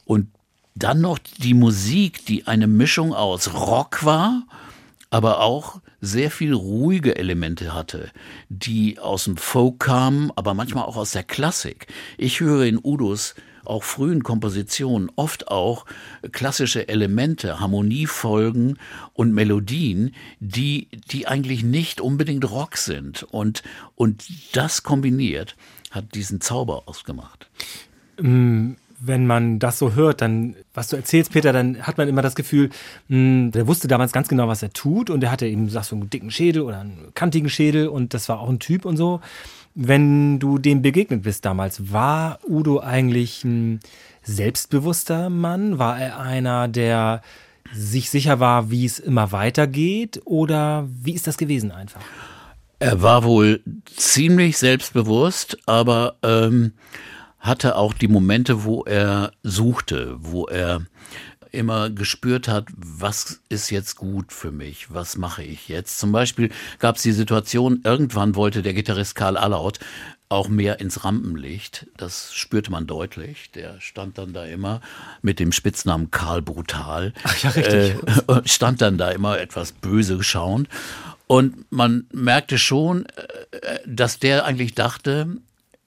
[0.05, 0.29] Und
[0.75, 4.47] dann noch die Musik, die eine Mischung aus Rock war,
[5.11, 8.11] aber auch sehr viel ruhige Elemente hatte,
[8.49, 11.87] die aus dem Folk kamen, aber manchmal auch aus der Klassik.
[12.19, 13.35] Ich höre in Udos
[13.69, 15.85] auch frühen Kompositionen oft auch
[16.33, 18.79] klassische Elemente, Harmoniefolgen
[19.15, 23.23] und Melodien, die, die eigentlich nicht unbedingt Rock sind.
[23.23, 23.63] Und,
[23.95, 25.57] und das kombiniert
[25.91, 27.49] hat diesen Zauber ausgemacht.
[28.21, 32.23] Mm wenn man das so hört, dann, was du erzählst, Peter, dann hat man immer
[32.23, 32.71] das Gefühl,
[33.09, 35.93] mh, hm, der wusste damals ganz genau, was er tut und er hatte eben, sagst
[35.93, 38.97] du, einen dicken Schädel oder einen kantigen Schädel und das war auch ein Typ und
[38.97, 39.21] so.
[39.75, 43.81] Wenn du dem begegnet bist damals, war Udo eigentlich ein
[44.23, 45.79] selbstbewusster Mann?
[45.79, 47.23] War er einer, der
[47.73, 50.21] sich sicher war, wie es immer weitergeht?
[50.25, 52.01] Oder wie ist das gewesen einfach?
[52.79, 56.73] Er war wohl ziemlich selbstbewusst, aber ähm,
[57.39, 60.83] hatte auch die Momente, wo er suchte, wo er
[61.53, 65.99] immer gespürt hat, was ist jetzt gut für mich, was mache ich jetzt.
[65.99, 69.79] Zum Beispiel gab es die Situation, irgendwann wollte der Gitarrist Karl Allaut
[70.29, 71.87] auch mehr ins Rampenlicht.
[71.97, 73.51] Das spürte man deutlich.
[73.53, 74.81] Der stand dann da immer
[75.23, 77.15] mit dem Spitznamen Karl Brutal.
[77.25, 77.97] Ach ja, richtig.
[78.29, 80.69] Äh, stand dann da immer etwas böse schauend.
[81.27, 85.39] Und man merkte schon, äh, dass der eigentlich dachte,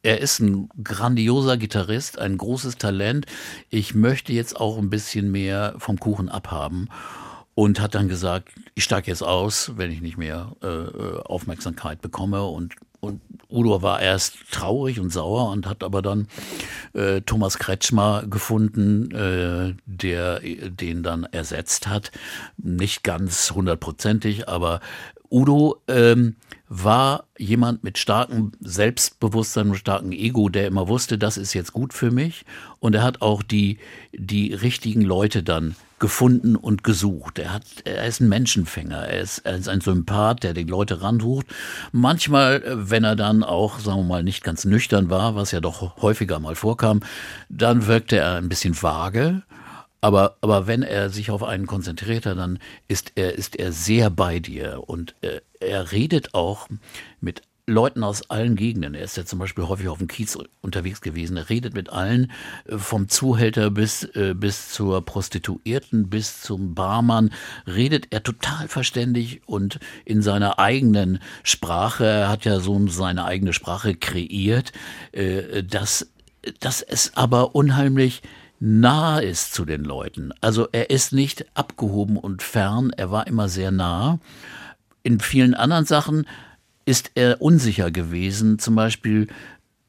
[0.03, 3.25] er ist ein grandioser Gitarrist, ein großes Talent.
[3.69, 6.89] Ich möchte jetzt auch ein bisschen mehr vom Kuchen abhaben
[7.53, 12.43] und hat dann gesagt, ich steige jetzt aus, wenn ich nicht mehr äh, Aufmerksamkeit bekomme
[12.43, 16.27] und und Udo war erst traurig und sauer und hat aber dann
[16.93, 22.11] äh, Thomas Kretschmer gefunden, äh, der den dann ersetzt hat.
[22.57, 24.81] Nicht ganz hundertprozentig, aber
[25.31, 26.35] Udo ähm,
[26.73, 31.91] war jemand mit starkem Selbstbewusstsein und starkem Ego, der immer wusste, das ist jetzt gut
[31.91, 32.45] für mich.
[32.79, 33.77] Und er hat auch die,
[34.13, 37.39] die richtigen Leute dann gefunden und gesucht.
[37.39, 41.01] Er, hat, er ist ein Menschenfänger, er ist, er ist ein Sympath, der die Leute
[41.01, 41.45] ransucht.
[41.91, 46.01] Manchmal, wenn er dann auch, sagen wir mal, nicht ganz nüchtern war, was ja doch
[46.01, 47.01] häufiger mal vorkam,
[47.49, 49.43] dann wirkte er ein bisschen vage.
[50.01, 54.39] Aber, aber wenn er sich auf einen konzentriert dann ist er, ist er sehr bei
[54.39, 56.67] dir und er, er redet auch
[57.19, 58.95] mit Leuten aus allen Gegenden.
[58.95, 61.37] Er ist ja zum Beispiel häufig auf dem Kiez unterwegs gewesen.
[61.37, 62.31] Er redet mit allen,
[62.65, 67.31] äh, vom Zuhälter bis, äh, bis zur Prostituierten, bis zum Barmann,
[67.67, 72.05] redet er total verständig und in seiner eigenen Sprache.
[72.05, 74.71] Er hat ja so seine eigene Sprache kreiert,
[75.11, 76.11] äh, dass,
[76.59, 78.21] dass es aber unheimlich
[78.61, 80.31] nah ist zu den Leuten.
[80.39, 84.19] Also er ist nicht abgehoben und fern, er war immer sehr nah.
[85.03, 86.27] In vielen anderen Sachen
[86.85, 88.59] ist er unsicher gewesen.
[88.59, 89.27] Zum Beispiel,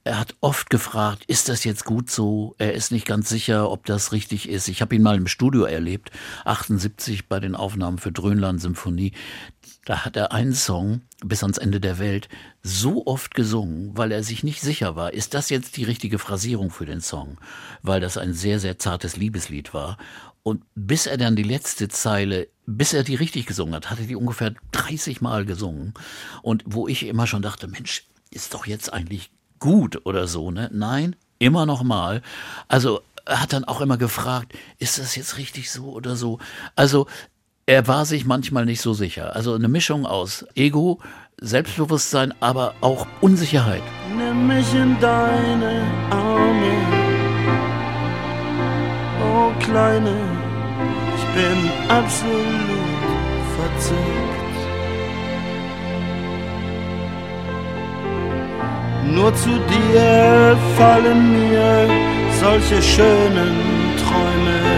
[0.04, 2.54] er hat oft gefragt, ist das jetzt gut so?
[2.58, 4.68] Er ist nicht ganz sicher, ob das richtig ist.
[4.68, 6.10] Ich habe ihn mal im Studio erlebt,
[6.46, 9.12] 78 bei den Aufnahmen für Dröhnland Symphonie.
[9.84, 12.28] Da hat er einen Song bis ans Ende der Welt
[12.62, 16.70] so oft gesungen, weil er sich nicht sicher war, ist das jetzt die richtige Phrasierung
[16.70, 17.38] für den Song,
[17.82, 19.98] weil das ein sehr, sehr zartes Liebeslied war.
[20.44, 24.06] Und bis er dann die letzte Zeile, bis er die richtig gesungen hat, hat er
[24.06, 25.94] die ungefähr 30 Mal gesungen.
[26.42, 30.70] Und wo ich immer schon dachte, Mensch, ist doch jetzt eigentlich gut oder so, ne?
[30.72, 32.22] Nein, immer noch mal.
[32.68, 36.38] Also er hat dann auch immer gefragt, ist das jetzt richtig so oder so?
[36.74, 37.06] Also
[37.66, 39.36] er war sich manchmal nicht so sicher.
[39.36, 40.98] Also eine Mischung aus Ego,
[41.40, 43.82] Selbstbewusstsein, aber auch Unsicherheit.
[44.16, 46.74] Nimm mich in deine Arme,
[49.20, 50.16] oh Kleine,
[51.16, 52.62] ich bin absolut
[53.56, 54.42] verzückt.
[59.06, 61.88] Nur zu dir fallen mir
[62.40, 63.54] solche schönen
[63.98, 64.71] Träume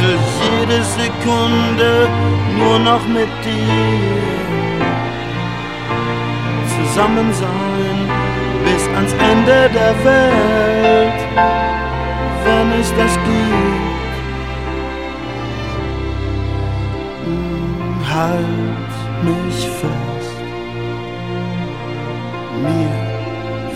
[0.00, 2.08] will jede Sekunde
[2.58, 4.32] nur noch mit dir
[6.74, 7.96] zusammen sein
[8.64, 11.20] bis ans Ende der Welt,
[12.44, 13.92] wenn es das gibt.
[18.14, 18.92] Halt
[19.24, 20.36] mich fest,
[22.62, 22.92] mir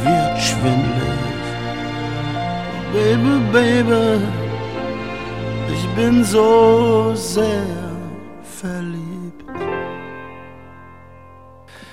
[0.04, 1.44] wird schwindelig,
[2.92, 4.45] Baby, Baby
[5.96, 7.66] bin so sehr
[8.42, 9.44] verliebt.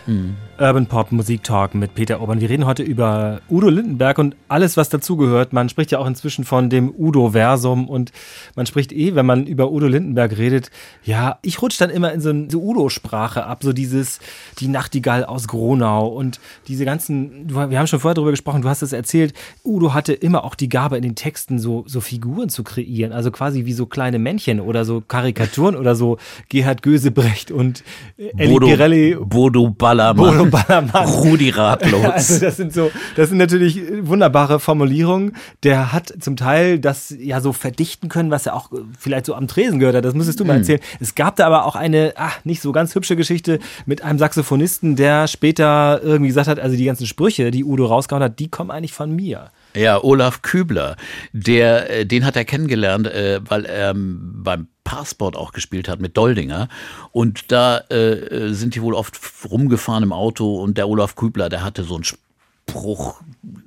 [0.06, 0.36] Hm.
[0.60, 2.40] Urban Pop Musik Talk mit Peter Urban.
[2.40, 5.52] Wir reden heute über Udo Lindenberg und alles, was dazugehört.
[5.52, 8.12] Man spricht ja auch inzwischen von dem Udo-Versum und
[8.56, 10.70] man spricht eh, wenn man über Udo Lindenberg redet,
[11.04, 14.20] ja, ich rutsche dann immer in so eine Udo-Sprache ab, so dieses,
[14.60, 18.84] die Nachtigall aus Gronau und diese ganzen, wir haben schon vorher darüber gesprochen, du hast
[18.84, 19.34] es erzählt,
[19.66, 23.32] Udo hatte immer auch die Gabe in den Texten so, so Figuren zu kreieren, also
[23.32, 27.84] quasi wie so kleine Männchen oder so Karikaturen oder so Gerhard Gösebrecht und
[28.18, 29.18] Elli Bodo, Girelli.
[29.20, 30.38] Bodo Ballermann.
[30.38, 31.08] Bodo Ballermann.
[31.10, 32.06] Rudi Ratlos.
[32.06, 35.36] Also das sind so, das sind natürlich wunderbare Formulierungen.
[35.64, 39.48] Der hat zum Teil das ja so verdichten können, was er auch vielleicht so am
[39.48, 40.06] Tresen gehört hat.
[40.06, 40.60] Das müsstest du mal mhm.
[40.60, 40.80] erzählen.
[41.00, 44.96] Es gab da aber auch eine, ach, nicht so ganz hübsche Geschichte mit einem Saxophonisten,
[44.96, 48.72] der später irgendwie gesagt hat, also die ganzen Sprüche, die Udo rausgehauen hat, die kommen
[48.72, 49.50] eigentlich von mir.
[49.76, 50.98] Ja, Olaf Kübler,
[51.32, 56.00] der, äh, den hat er kennengelernt, äh, weil er ähm, beim Passport auch gespielt hat
[56.00, 56.70] mit Doldinger.
[57.12, 61.64] Und da äh, sind die wohl oft rumgefahren im Auto und der Olaf Kübler, der
[61.64, 63.22] hatte so einen Spruch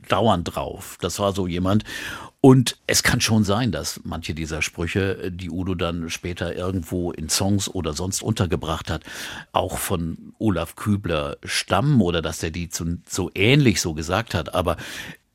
[0.09, 0.97] dauernd drauf.
[1.01, 1.85] Das war so jemand.
[2.41, 7.29] Und es kann schon sein, dass manche dieser Sprüche, die Udo dann später irgendwo in
[7.29, 9.03] Songs oder sonst untergebracht hat,
[9.51, 14.55] auch von Olaf Kübler stammen oder dass er die zu, so ähnlich so gesagt hat.
[14.55, 14.77] Aber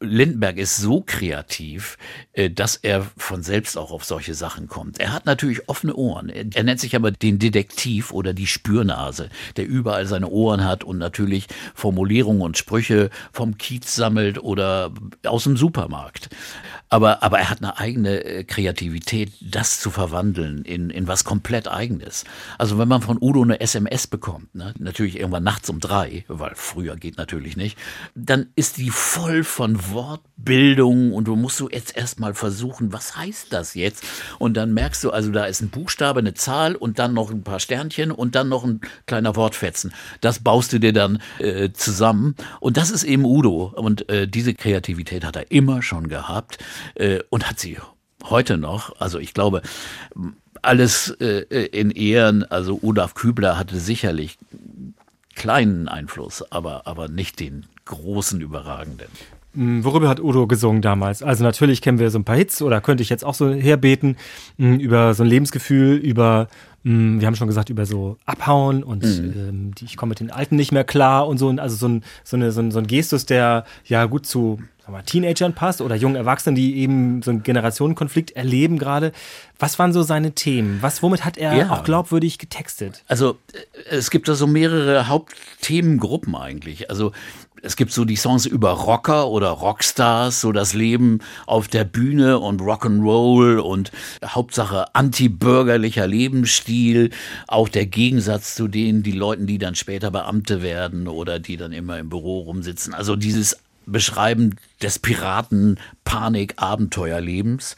[0.01, 1.97] Lindenberg ist so kreativ,
[2.33, 4.99] äh, dass er von selbst auch auf solche Sachen kommt.
[4.99, 6.29] Er hat natürlich offene Ohren.
[6.29, 10.97] Er nennt sich aber den Detektiv oder die Spürnase, der überall seine Ohren hat und
[10.97, 14.91] natürlich Formulierungen und Sprüche vom Kiez sammelt oder
[15.25, 16.29] aus dem Supermarkt.
[16.89, 21.69] Aber, aber er hat eine eigene äh, Kreativität, das zu verwandeln in, in was komplett
[21.69, 22.25] eigenes.
[22.57, 26.51] Also wenn man von Udo eine SMS bekommt, ne, natürlich irgendwann nachts um drei, weil
[26.55, 27.77] früher geht natürlich nicht,
[28.13, 33.47] dann ist die voll von Wortbildung und du musst so jetzt erstmal versuchen, was heißt
[33.51, 34.03] das jetzt?
[34.39, 37.43] Und dann merkst du, also da ist ein Buchstabe, eine Zahl und dann noch ein
[37.43, 39.93] paar Sternchen und dann noch ein kleiner Wortfetzen.
[40.21, 42.35] Das baust du dir dann äh, zusammen.
[42.59, 43.73] Und das ist eben Udo.
[43.75, 46.57] Und äh, diese Kreativität hat er immer schon gehabt
[46.95, 47.77] äh, und hat sie
[48.23, 48.99] heute noch.
[48.99, 49.61] Also ich glaube,
[50.61, 54.37] alles äh, in Ehren, also Olaf Kübler hatte sicherlich
[55.35, 59.07] kleinen Einfluss, aber, aber nicht den großen, überragenden.
[59.53, 61.23] Hm, worüber hat Udo gesungen damals?
[61.23, 64.15] Also natürlich kennen wir so ein paar Hits oder könnte ich jetzt auch so herbeten
[64.57, 66.47] hm, über so ein Lebensgefühl, über
[66.83, 69.33] hm, wir haben schon gesagt über so Abhauen und mhm.
[69.35, 72.37] ähm, ich komme mit den Alten nicht mehr klar und so also so ein so,
[72.37, 76.15] eine, so, ein, so ein Gestus, der ja gut zu wir, Teenagern passt oder jungen
[76.15, 79.11] Erwachsenen, die eben so einen Generationenkonflikt erleben gerade.
[79.59, 80.79] Was waren so seine Themen?
[80.81, 81.69] Was, womit hat er ja.
[81.69, 83.03] auch glaubwürdig getextet?
[83.07, 86.89] Also äh, es gibt da so mehrere Hauptthemengruppen eigentlich.
[86.89, 87.11] Also
[87.61, 92.39] es gibt so die Songs über Rocker oder Rockstars, so das Leben auf der Bühne
[92.39, 93.91] und Rock'n'Roll und
[94.25, 97.11] Hauptsache antibürgerlicher Lebensstil,
[97.47, 101.71] auch der Gegensatz zu denen, die Leuten, die dann später Beamte werden oder die dann
[101.71, 102.93] immer im Büro rumsitzen.
[102.93, 107.75] Also dieses Beschreiben des Piraten Panik Abenteuerlebens,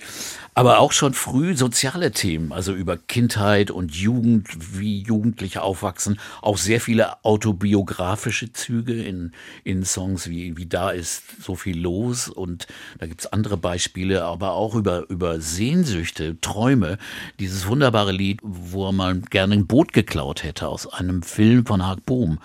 [0.53, 4.47] aber auch schon früh soziale Themen, also über Kindheit und Jugend,
[4.79, 9.31] wie Jugendliche aufwachsen, auch sehr viele autobiografische Züge in,
[9.63, 12.67] in Songs wie, wie da ist so viel los und
[12.99, 16.97] da gibt's andere Beispiele, aber auch über, über Sehnsüchte, Träume.
[17.39, 21.85] Dieses wunderbare Lied, wo er mal gerne ein Boot geklaut hätte aus einem Film von
[21.85, 22.39] Haag Bohm,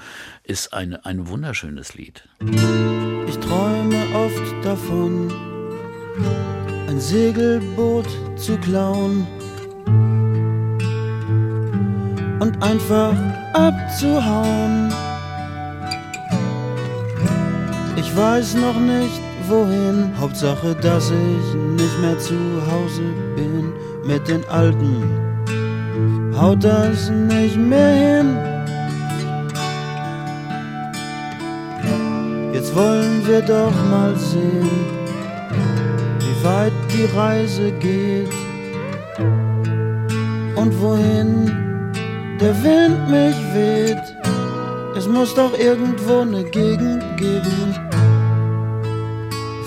[0.45, 2.25] ist ein, ein wunderschönes Lied.
[2.41, 5.33] Ich träume oft davon,
[6.89, 9.27] ein Segelboot zu klauen
[12.41, 13.15] und einfach
[13.53, 14.91] abzuhauen.
[17.97, 22.35] Ich weiß noch nicht wohin, Hauptsache, dass ich nicht mehr zu
[22.71, 23.03] Hause
[23.37, 23.75] bin
[24.07, 25.03] mit den Alten.
[26.35, 28.37] Haut das nicht mehr hin?
[32.55, 34.98] Jetzt wollen wir doch mal sehen,
[36.43, 38.33] weit die Reise geht
[40.57, 41.47] und wohin
[42.41, 44.17] der Wind mich weht.
[44.97, 47.75] Es muss doch irgendwo eine Gegend geben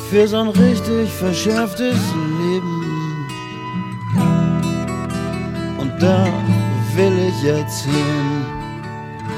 [0.09, 1.99] für so ein richtig verschärftes
[2.39, 3.27] Leben.
[5.79, 6.25] Und da
[6.95, 8.40] will ich jetzt hin.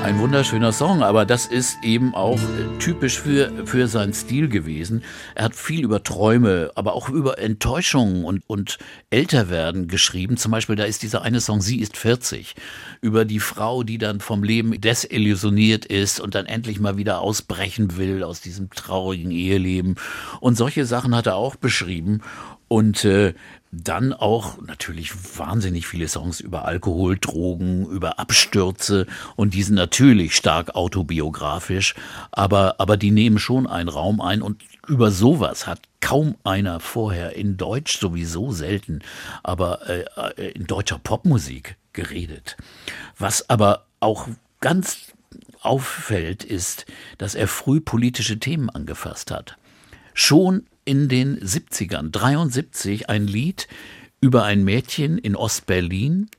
[0.04, 5.02] Ein wunderschöner Song, aber das ist eben auch äh, typisch für, für seinen Stil gewesen.
[5.34, 8.80] Er hat viel über Träume, aber auch über Enttäuschungen und, und
[9.12, 10.36] Älterwerden geschrieben.
[10.36, 12.54] Zum Beispiel, da ist dieser eine Song, Sie ist 40,
[13.00, 17.96] über die Frau, die dann vom Leben desillusioniert ist und dann endlich mal wieder ausbrechen
[17.96, 19.96] will aus diesem traurigen Eheleben.
[20.42, 22.20] Und solche Sachen hat er auch beschrieben.
[22.74, 23.36] Und äh,
[23.72, 29.06] dann auch natürlich wahnsinnig viele Songs über Alkohol, Drogen, über Abstürze
[29.36, 31.94] und die sind natürlich stark autobiografisch,
[32.32, 37.36] aber, aber die nehmen schon einen Raum ein und über sowas hat kaum einer vorher
[37.36, 39.02] in Deutsch sowieso selten,
[39.44, 40.06] aber äh,
[40.38, 42.58] äh in deutscher Popmusik geredet.
[43.20, 44.30] Was aber auch
[44.62, 45.14] ganz
[45.62, 46.88] auffällt, ist,
[47.20, 49.58] dass er früh politische Themen angefasst hat.
[50.16, 53.68] Schon in den 70ern, 73, ein Lied
[54.22, 56.30] über ein Mädchen in Ostberlin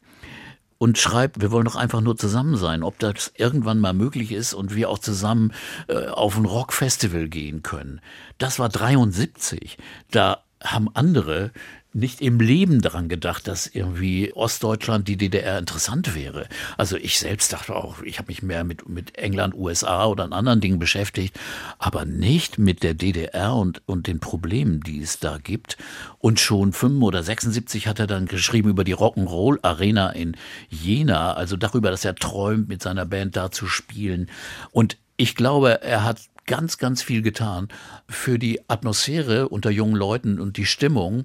[0.78, 4.54] und schreibt, wir wollen doch einfach nur zusammen sein, ob das irgendwann mal möglich ist
[4.54, 5.52] und wir auch zusammen
[5.88, 8.00] äh, auf ein Rockfestival gehen können.
[8.38, 9.78] Das war 73.
[10.10, 11.52] Da haben andere
[11.94, 16.48] nicht im Leben daran gedacht, dass irgendwie Ostdeutschland, die DDR interessant wäre.
[16.76, 20.60] Also ich selbst dachte auch, ich habe mich mehr mit, mit England, USA oder anderen
[20.60, 21.38] Dingen beschäftigt,
[21.78, 25.76] aber nicht mit der DDR und, und den Problemen, die es da gibt.
[26.18, 30.36] Und schon 5 oder 76 hat er dann geschrieben über die Rock'n'Roll Arena in
[30.68, 34.28] Jena, also darüber, dass er träumt, mit seiner Band da zu spielen.
[34.72, 37.68] Und ich glaube, er hat ganz, ganz viel getan
[38.08, 41.24] für die Atmosphäre unter jungen Leuten und die Stimmung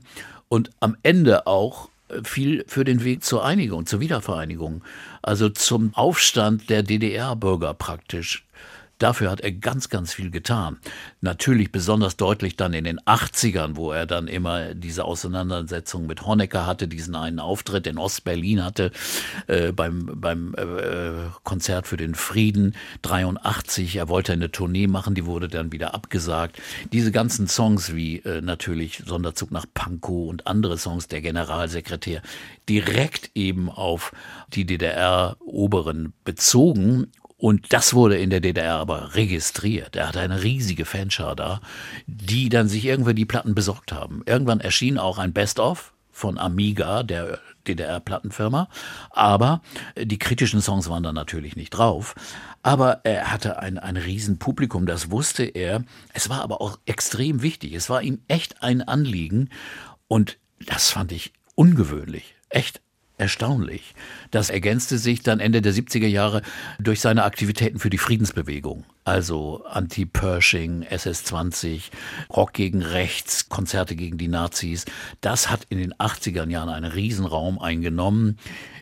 [0.49, 4.83] und am Ende auch äh, viel für den Weg zur Einigung, zur Wiedervereinigung,
[5.21, 8.43] also zum Aufstand der DDR-Bürger praktisch.
[8.99, 10.77] Dafür hat er ganz, ganz viel getan.
[11.21, 16.65] Natürlich besonders deutlich dann in den 80ern, wo er dann immer diese Auseinandersetzung mit Honecker
[16.65, 18.91] hatte, diesen einen Auftritt in Ostberlin hatte,
[19.47, 23.95] äh, beim, beim äh, Konzert für den Frieden 83.
[23.95, 26.62] Er wollte eine Tournee machen, die wurde dann wieder abgesagt.
[26.91, 32.21] Diese ganzen Songs wie äh, natürlich Sonderzug nach Pankow und andere Songs, der Generalsekretär,
[32.67, 34.12] direkt eben auf
[34.53, 37.07] die DDR-Oberen bezogen
[37.39, 39.95] Und das wurde in der DDR aber registriert.
[39.95, 41.62] Er hatte eine riesige Fanschar da,
[42.06, 44.23] die dann sich irgendwann die Platten besorgt haben.
[44.25, 48.67] Irgendwann erschien auch ein Best-of von Amiga, der DDR-Plattenfirma.
[49.12, 49.62] Aber
[49.97, 52.13] die kritischen Songs waren da natürlich nicht drauf.
[52.62, 55.86] Aber er hatte ein, ein Riesenpublikum, das wusste er.
[56.13, 57.71] Es war aber auch extrem wichtig.
[57.71, 59.49] Es war ihm echt ein Anliegen.
[60.10, 62.36] Und das fand ich ungewöhnlich.
[62.49, 62.82] Echt
[63.19, 63.93] erstaunlich.
[64.32, 66.41] Das ergänzte sich dann Ende der 70er Jahre
[66.79, 68.85] durch seine Aktivitäten für die Friedensbewegung.
[69.04, 71.91] Also Anti-Pershing, SS-20,
[72.35, 74.85] Rock gegen Rechts, Konzerte gegen die Nazis.
[75.21, 78.37] Das hat in den 80er Jahren einen Riesenraum eingenommen,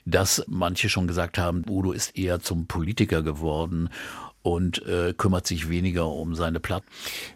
[0.05, 3.89] dass manche schon gesagt haben, Udo ist eher zum Politiker geworden
[4.41, 6.88] und äh, kümmert sich weniger um seine Platten.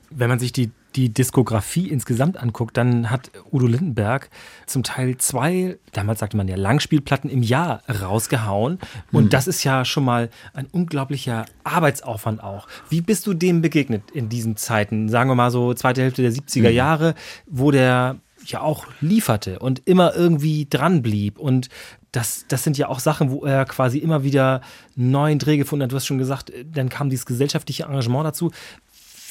[0.09, 4.29] Wenn man sich die die Diskografie insgesamt anguckt, dann hat Udo Lindenberg
[4.65, 8.79] zum Teil zwei, damals sagte man ja, Langspielplatten im Jahr rausgehauen.
[9.11, 9.29] Und mhm.
[9.29, 12.67] das ist ja schon mal ein unglaublicher Arbeitsaufwand auch.
[12.89, 15.09] Wie bist du dem begegnet in diesen Zeiten?
[15.09, 16.75] Sagen wir mal so zweite Hälfte der 70er mhm.
[16.75, 17.15] Jahre,
[17.47, 21.37] wo der ja auch lieferte und immer irgendwie dran blieb.
[21.37, 21.69] Und
[22.11, 24.61] das, das sind ja auch Sachen, wo er quasi immer wieder
[24.95, 25.91] neuen Dreh gefunden hat.
[25.91, 28.51] Du hast schon gesagt, dann kam dieses gesellschaftliche Engagement dazu.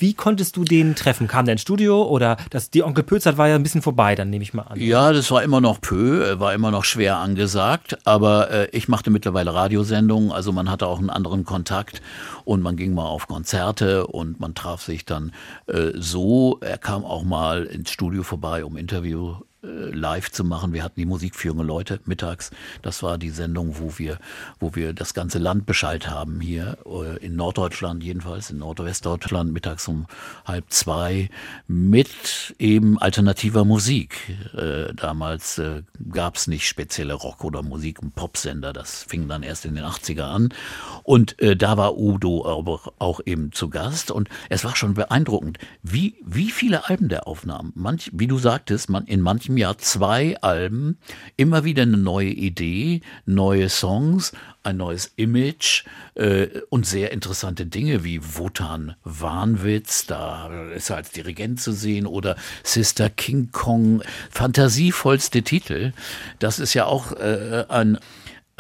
[0.01, 1.29] Wie konntest du den treffen?
[1.29, 4.31] Kam der ins Studio oder das, die Onkel Pö-Zeit war ja ein bisschen vorbei, dann
[4.31, 4.81] nehme ich mal an.
[4.81, 9.11] Ja, das war immer noch Pö, war immer noch schwer angesagt, aber äh, ich machte
[9.11, 12.01] mittlerweile Radiosendungen, also man hatte auch einen anderen Kontakt
[12.45, 15.33] und man ging mal auf Konzerte und man traf sich dann
[15.67, 16.59] äh, so.
[16.61, 20.73] Er kam auch mal ins Studio vorbei, um Interview äh, live zu machen.
[20.73, 22.51] Wir hatten die Musik für junge Leute mittags.
[22.83, 24.19] Das war die Sendung, wo wir,
[24.59, 29.87] wo wir das ganze Land Bescheid haben hier äh, in Norddeutschland jedenfalls, in Nordwestdeutschland mittags
[29.87, 30.07] um
[30.47, 31.29] halb zwei
[31.67, 34.17] mit eben alternativer Musik.
[34.57, 38.73] Äh, damals äh, gab es nicht spezielle Rock- oder Musik- und Popsender.
[38.73, 40.55] Das fing dann erst in den 80er an.
[41.03, 44.11] Und äh, da war Udo aber auch eben zu Gast.
[44.11, 47.73] Und es war schon beeindruckend, wie, wie viele Alben der aufnahm.
[47.75, 50.97] Manch, wie du sagtest, man, in manchen im Jahr zwei Alben,
[51.37, 54.33] immer wieder eine neue Idee, neue Songs,
[54.63, 55.85] ein neues Image
[56.15, 62.07] äh, und sehr interessante Dinge wie Wotan Wahnwitz, da ist er als Dirigent zu sehen,
[62.07, 65.93] oder Sister King Kong, fantasievollste Titel.
[66.39, 67.99] Das ist ja auch äh, ein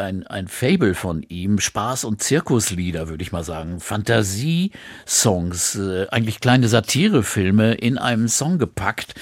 [0.01, 6.41] ein, ein Fable von ihm, Spaß- und Zirkuslieder, würde ich mal sagen, Fantasie-Songs, äh, eigentlich
[6.41, 9.15] kleine Satirefilme in einem Song gepackt.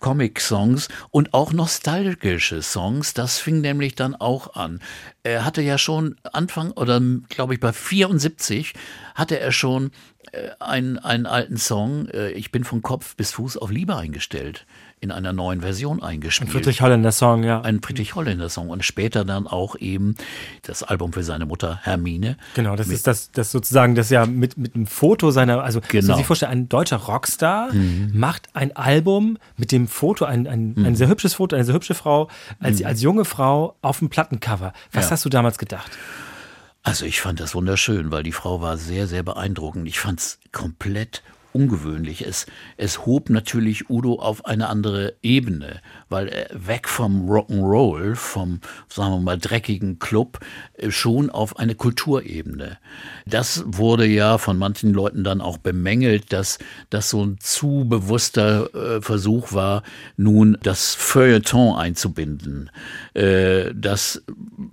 [0.00, 3.14] Comic-Songs und auch nostalgische Songs.
[3.14, 4.80] Das fing nämlich dann auch an.
[5.22, 8.74] Er hatte ja schon Anfang oder glaube ich bei 74
[9.14, 9.90] hatte er schon
[10.32, 14.66] äh, einen, einen alten Song, äh, Ich bin von Kopf bis Fuß auf Liebe eingestellt
[15.06, 16.48] in einer neuen Version eingespielt.
[16.48, 17.60] Ein Friedrich Holländer Song, ja.
[17.60, 20.16] Ein Friedrich Holländer Song und später dann auch eben
[20.62, 22.36] das Album für seine Mutter Hermine.
[22.54, 26.14] Genau, das ist das, das sozusagen das ja mit, mit einem Foto seiner, also genau.
[26.14, 28.10] Sie sich vorstellen, ein deutscher Rockstar mhm.
[28.14, 30.84] macht ein Album mit dem Foto, ein, ein, mhm.
[30.84, 32.28] ein sehr hübsches Foto, eine sehr hübsche Frau,
[32.58, 32.86] als, mhm.
[32.86, 34.72] als junge Frau auf dem Plattencover.
[34.92, 35.10] Was ja.
[35.12, 35.90] hast du damals gedacht?
[36.82, 39.88] Also ich fand das wunderschön, weil die Frau war sehr, sehr beeindruckend.
[39.88, 41.22] Ich fand es komplett
[41.56, 42.26] ungewöhnlich.
[42.26, 42.46] Es,
[42.76, 45.80] es hob natürlich Udo auf eine andere Ebene,
[46.10, 50.38] weil weg vom Rock'n'Roll, vom, sagen wir mal, dreckigen Club,
[50.88, 52.78] schon auf eine Kulturebene.
[53.26, 56.58] Das wurde ja von manchen Leuten dann auch bemängelt, dass
[56.90, 59.82] das so ein zu bewusster äh, Versuch war,
[60.16, 62.70] nun das Feuilleton einzubinden.
[63.14, 64.22] Äh, das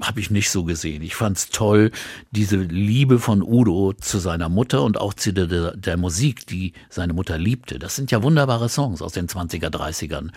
[0.02, 1.02] habe ich nicht so gesehen.
[1.02, 1.92] Ich fand es toll,
[2.32, 7.14] diese Liebe von Udo zu seiner Mutter und auch zu der, der Musik, die seine
[7.14, 7.80] Mutter liebte.
[7.80, 10.30] Das sind ja wunderbare Songs aus den 20er, 30ern.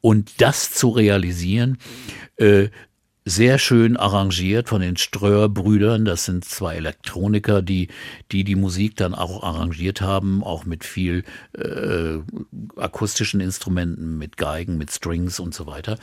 [0.00, 1.78] Und das zu realisieren,
[2.36, 2.68] äh,
[3.24, 6.04] sehr schön arrangiert von den Ströer-Brüdern.
[6.04, 7.88] Das sind zwei Elektroniker, die,
[8.32, 11.24] die die Musik dann auch arrangiert haben, auch mit viel
[11.56, 12.18] äh,
[12.76, 15.98] akustischen Instrumenten, mit Geigen, mit Strings und so weiter.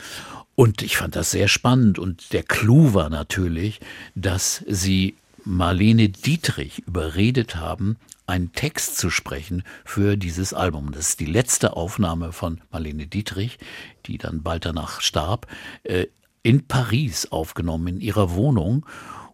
[0.56, 1.98] Und ich fand das sehr spannend.
[1.98, 3.80] Und der Clou war natürlich,
[4.16, 5.14] dass sie
[5.44, 7.96] Marlene Dietrich überredet haben,
[8.26, 10.92] einen Text zu sprechen für dieses Album.
[10.92, 13.58] Das ist die letzte Aufnahme von Marlene Dietrich,
[14.06, 15.46] die dann bald danach starb,
[15.84, 16.06] äh,
[16.42, 18.86] in Paris aufgenommen, in ihrer Wohnung.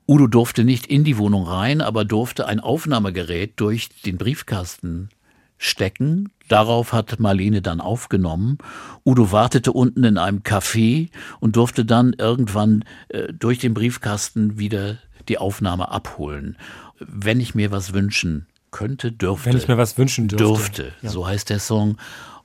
[0.06, 5.10] Udo durfte nicht in die Wohnung rein, aber durfte ein Aufnahmegerät durch den Briefkasten
[5.58, 6.30] stecken.
[6.48, 8.58] Darauf hat Marlene dann aufgenommen.
[9.04, 14.98] Udo wartete unten in einem Café und durfte dann irgendwann äh, durch den Briefkasten wieder
[15.28, 16.56] die Aufnahme abholen.
[16.98, 19.50] Wenn ich mir was wünschen könnte, dürfte.
[19.50, 20.44] Wenn ich mir was wünschen dürfte.
[20.44, 21.10] Dürfte, ja.
[21.10, 21.98] so heißt der Song.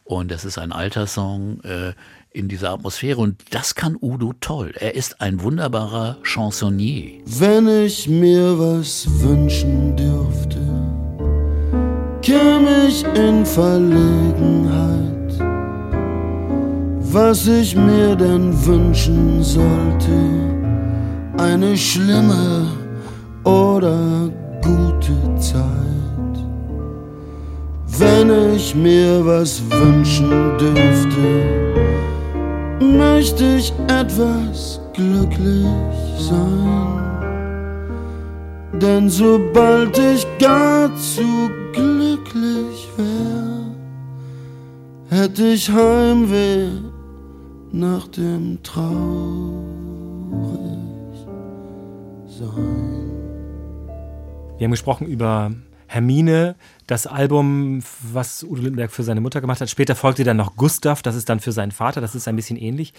[0.03, 1.93] Und das ist ein alter Song äh,
[2.33, 3.21] in dieser Atmosphäre.
[3.21, 4.73] Und das kann Udo toll.
[4.79, 7.21] Er ist ein wunderbarer Chansonnier.
[7.25, 10.59] Wenn ich mir was wünschen dürfte,
[12.21, 15.03] käme ich in Verlegenheit.
[17.11, 20.11] Was ich mir denn wünschen sollte,
[21.37, 22.67] eine schlimme
[23.43, 24.29] oder
[24.61, 25.63] gute Zeit.
[27.99, 32.02] Wenn ich mir was wünschen dürfte,
[32.83, 35.65] möchte ich etwas glücklich
[36.17, 37.03] sein.
[38.73, 43.73] Denn sobald ich gar zu glücklich wär,
[45.19, 46.69] hätte ich Heimweh
[47.71, 48.83] nach dem traurig
[52.27, 53.11] sein.
[54.57, 55.51] Wir haben gesprochen über
[55.87, 56.55] Hermine,
[56.93, 59.69] das Album, was Udo Lindenberg für seine Mutter gemacht hat.
[59.69, 62.55] Später folgte dann noch Gustav, das ist dann für seinen Vater, das ist ein bisschen
[62.55, 62.93] ähnlich.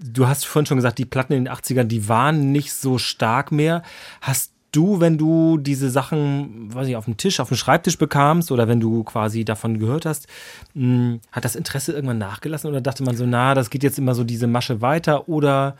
[0.00, 3.52] Du hast vorhin schon gesagt, die Platten in den 80ern, die waren nicht so stark
[3.52, 3.82] mehr.
[4.22, 8.50] Hast du, wenn du diese Sachen, weiß ich, auf dem Tisch, auf dem Schreibtisch bekamst
[8.50, 10.26] oder wenn du quasi davon gehört hast,
[10.72, 13.98] mh, hm, hat das Interesse irgendwann nachgelassen oder dachte man so, na, das geht jetzt
[13.98, 15.76] immer so diese Masche weiter oder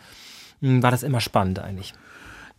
[0.60, 1.94] mh, hm, war das immer spannend eigentlich?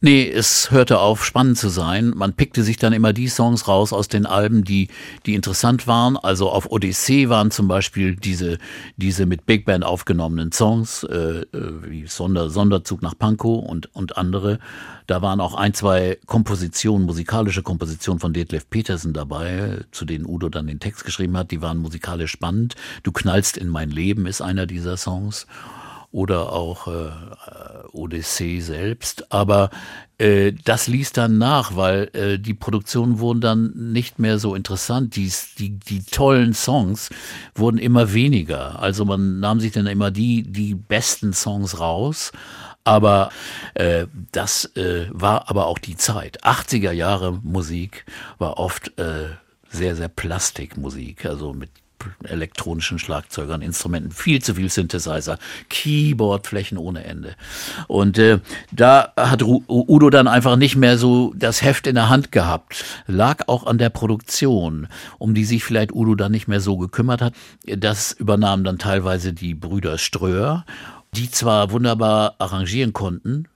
[0.01, 2.11] Nee, es hörte auf, spannend zu sein.
[2.15, 4.89] Man pickte sich dann immer die Songs raus aus den Alben, die,
[5.25, 6.17] die interessant waren.
[6.17, 8.57] Also auf Odyssee waren zum Beispiel diese,
[8.97, 11.45] diese mit Big Band aufgenommenen Songs, äh, äh,
[11.89, 14.59] wie Sonder, Sonderzug nach Pankow und, und andere.
[15.07, 20.49] Da waren auch ein, zwei Kompositionen, musikalische Kompositionen von Detlef Petersen dabei, zu denen Udo
[20.49, 21.51] dann den Text geschrieben hat.
[21.51, 22.75] Die waren musikalisch spannend.
[23.03, 25.47] Du knallst in mein Leben ist einer dieser Songs
[26.15, 27.11] oder auch äh,
[27.91, 29.33] Odyssee selbst.
[29.33, 29.69] Aber
[30.17, 35.17] äh, das ließ dann nach, weil äh, die Produktionen wurden dann nicht mehr so interessant.
[35.17, 37.09] Die, die, die tollen Songs
[37.53, 38.79] wurden immer weniger.
[38.79, 42.31] Also man nahm sich dann immer die, die besten Songs raus.
[42.85, 43.29] Aber
[43.73, 46.45] äh, das äh, war aber auch die Zeit.
[46.45, 48.05] 80er Jahre Musik
[48.37, 49.31] war oft äh,
[49.69, 51.71] sehr, sehr Plastikmusik, also mit
[52.23, 55.37] elektronischen Schlagzeugern, Instrumenten, viel zu viel Synthesizer,
[55.69, 57.35] Keyboardflächen ohne Ende.
[57.87, 58.39] Und äh,
[58.71, 62.85] da hat Udo dann einfach nicht mehr so das Heft in der Hand gehabt.
[63.07, 64.87] Lag auch an der Produktion,
[65.17, 67.33] um die sich vielleicht Udo dann nicht mehr so gekümmert hat.
[67.65, 70.65] Das übernahmen dann teilweise die Brüder Ströer,
[71.15, 73.47] die zwar wunderbar arrangieren konnten,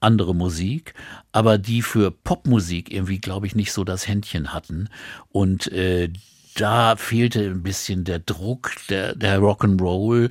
[0.00, 0.94] andere Musik,
[1.32, 4.88] aber die für Popmusik irgendwie, glaube ich, nicht so das Händchen hatten.
[5.30, 6.10] Und äh,
[6.56, 10.30] da fehlte ein bisschen der Druck, der, der Rock'n'Roll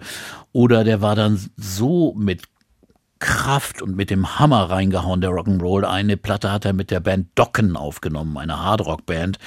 [0.52, 2.44] oder der war dann so mit
[3.20, 5.84] Kraft und mit dem Hammer reingehauen, der Rock'n'Roll.
[5.84, 9.40] Eine Platte hat er mit der Band Docken aufgenommen, eine Hardrock-Band.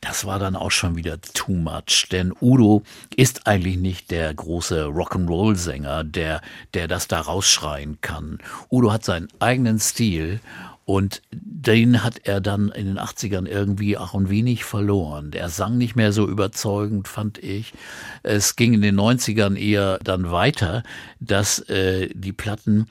[0.00, 2.82] Das war dann auch schon wieder too much, denn Udo
[3.14, 6.40] ist eigentlich nicht der große Rock'n'Roll-Sänger, der,
[6.74, 8.38] der das da rausschreien kann.
[8.70, 10.40] Udo hat seinen eigenen Stil
[10.86, 15.32] und den hat er dann in den 80ern irgendwie auch ein wenig verloren.
[15.32, 17.74] Der sang nicht mehr so überzeugend, fand ich.
[18.22, 20.84] Es ging in den 90ern eher dann weiter,
[21.18, 22.86] dass äh, die Platten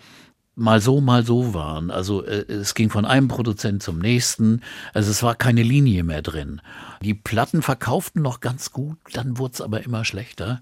[0.56, 1.89] mal so, mal so waren.
[1.89, 4.62] Also äh, es ging von einem Produzent zum nächsten.
[4.93, 6.62] Also es war keine Linie mehr drin.
[7.02, 10.62] Die Platten verkauften noch ganz gut, dann wurde es aber immer schlechter.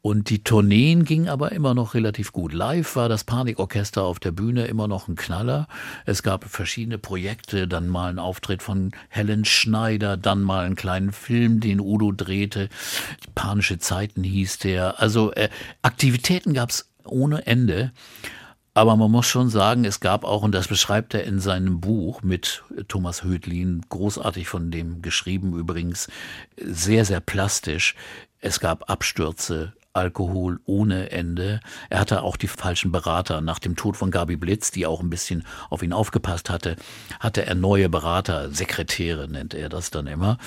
[0.00, 2.52] Und die Tourneen gingen aber immer noch relativ gut.
[2.52, 5.66] Live war das Panikorchester auf der Bühne immer noch ein Knaller.
[6.06, 11.10] Es gab verschiedene Projekte, dann mal ein Auftritt von Helen Schneider, dann mal einen kleinen
[11.10, 12.68] Film, den Udo drehte.
[13.24, 15.00] Die Panische Zeiten hieß der.
[15.00, 15.48] Also äh,
[15.82, 17.92] Aktivitäten gab's ohne Ende.
[18.74, 22.22] Aber man muss schon sagen, es gab auch, und das beschreibt er in seinem Buch
[22.22, 26.06] mit Thomas Hödlin, großartig von dem geschrieben übrigens,
[26.56, 27.96] sehr, sehr plastisch.
[28.40, 31.58] Es gab Abstürze, Alkohol ohne Ende.
[31.90, 33.40] Er hatte auch die falschen Berater.
[33.40, 36.76] Nach dem Tod von Gabi Blitz, die auch ein bisschen auf ihn aufgepasst hatte,
[37.18, 40.38] hatte er neue Berater, Sekretäre nennt er das dann immer,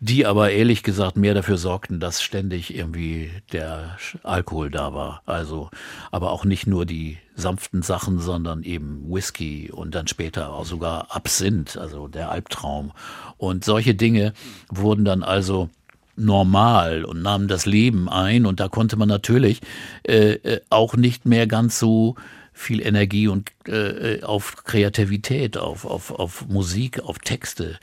[0.00, 5.22] die aber ehrlich gesagt mehr dafür sorgten, dass ständig irgendwie der Alkohol da war.
[5.24, 5.70] Also,
[6.10, 11.14] aber auch nicht nur die sanften Sachen, sondern eben Whisky und dann später auch sogar
[11.14, 12.92] Absinth, also der Albtraum.
[13.36, 14.32] Und solche Dinge
[14.68, 15.70] wurden dann also
[16.16, 19.60] normal und nahmen das Leben ein und da konnte man natürlich
[20.06, 22.16] äh, äh, auch nicht mehr ganz so
[22.52, 27.78] viel Energie und äh, auf Kreativität, auf, auf, auf Musik, auf Texte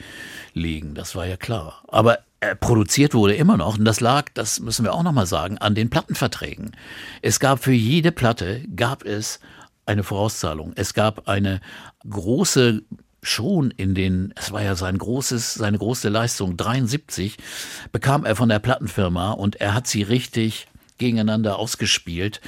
[0.53, 0.95] legen.
[0.95, 1.83] Das war ja klar.
[1.87, 5.59] Aber äh, produziert wurde immer noch, und das lag, das müssen wir auch nochmal sagen,
[5.59, 6.75] an den Plattenverträgen.
[7.21, 9.39] Es gab für jede Platte, gab es
[9.85, 10.73] eine Vorauszahlung.
[10.75, 11.61] Es gab eine
[12.09, 12.81] große
[13.23, 17.37] schon in den, es war ja sein großes, seine große Leistung, 73,
[17.91, 20.67] bekam er von der Plattenfirma und er hat sie richtig
[20.97, 22.41] gegeneinander ausgespielt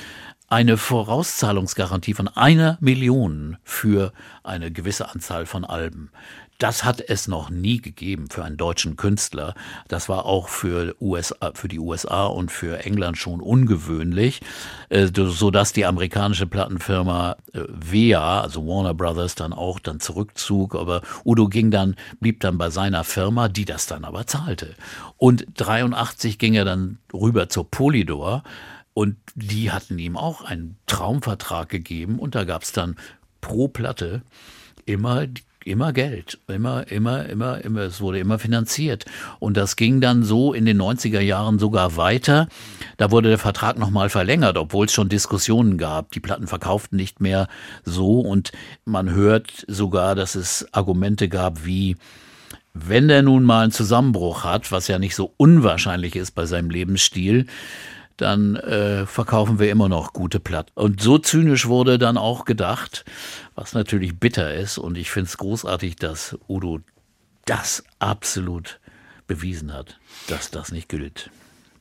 [0.47, 4.13] eine Vorauszahlungsgarantie von einer Million für
[4.43, 6.11] eine gewisse Anzahl von Alben.
[6.57, 9.55] Das hat es noch nie gegeben für einen deutschen Künstler.
[9.89, 14.41] Das war auch für, USA, für die USA und für England schon ungewöhnlich,
[14.89, 20.75] äh, so dass die amerikanische Plattenfirma äh, WEA, also Warner Brothers, dann auch dann zurückzog.
[20.75, 24.75] Aber Udo ging dann, blieb dann bei seiner Firma, die das dann aber zahlte.
[25.17, 28.43] Und 83 ging er dann rüber zur Polydor.
[28.93, 32.95] Und die hatten ihm auch einen Traumvertrag gegeben und da gab es dann
[33.41, 34.21] pro Platte
[34.85, 35.27] immer
[35.65, 39.05] immer Geld, immer, immer, immer, immer, es wurde immer finanziert.
[39.39, 42.47] Und das ging dann so in den 90er Jahren sogar weiter.
[42.97, 46.11] Da wurde der Vertrag nochmal verlängert, obwohl es schon Diskussionen gab.
[46.11, 47.47] Die Platten verkauften nicht mehr
[47.83, 48.51] so und
[48.85, 51.97] man hört sogar, dass es Argumente gab wie,
[52.73, 56.69] wenn der nun mal einen Zusammenbruch hat, was ja nicht so unwahrscheinlich ist bei seinem
[56.69, 57.47] Lebensstil,
[58.17, 60.71] dann äh, verkaufen wir immer noch gute Platten.
[60.75, 63.05] Und so zynisch wurde dann auch gedacht,
[63.55, 64.77] was natürlich bitter ist.
[64.77, 66.79] Und ich finde es großartig, dass Udo
[67.45, 68.79] das absolut
[69.27, 71.29] bewiesen hat, dass das nicht gilt.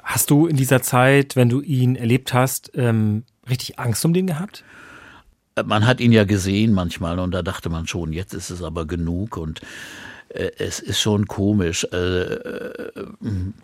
[0.02, 4.26] Hast du in dieser Zeit, wenn du ihn erlebt hast, ähm, richtig Angst um den
[4.26, 4.64] gehabt?
[5.64, 8.86] Man hat ihn ja gesehen manchmal und da dachte man schon, jetzt ist es aber
[8.86, 9.64] genug und äh,
[10.34, 11.86] es ist schon komisch.
[11.92, 12.92] Äh, äh,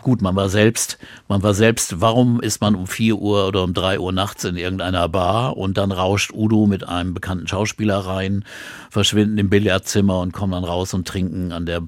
[0.00, 3.74] gut, man war selbst, man war selbst, warum ist man um vier Uhr oder um
[3.74, 8.44] drei Uhr nachts in irgendeiner Bar und dann rauscht Udo mit einem bekannten Schauspieler rein,
[8.88, 11.82] verschwinden im Billardzimmer und kommen dann raus und trinken an der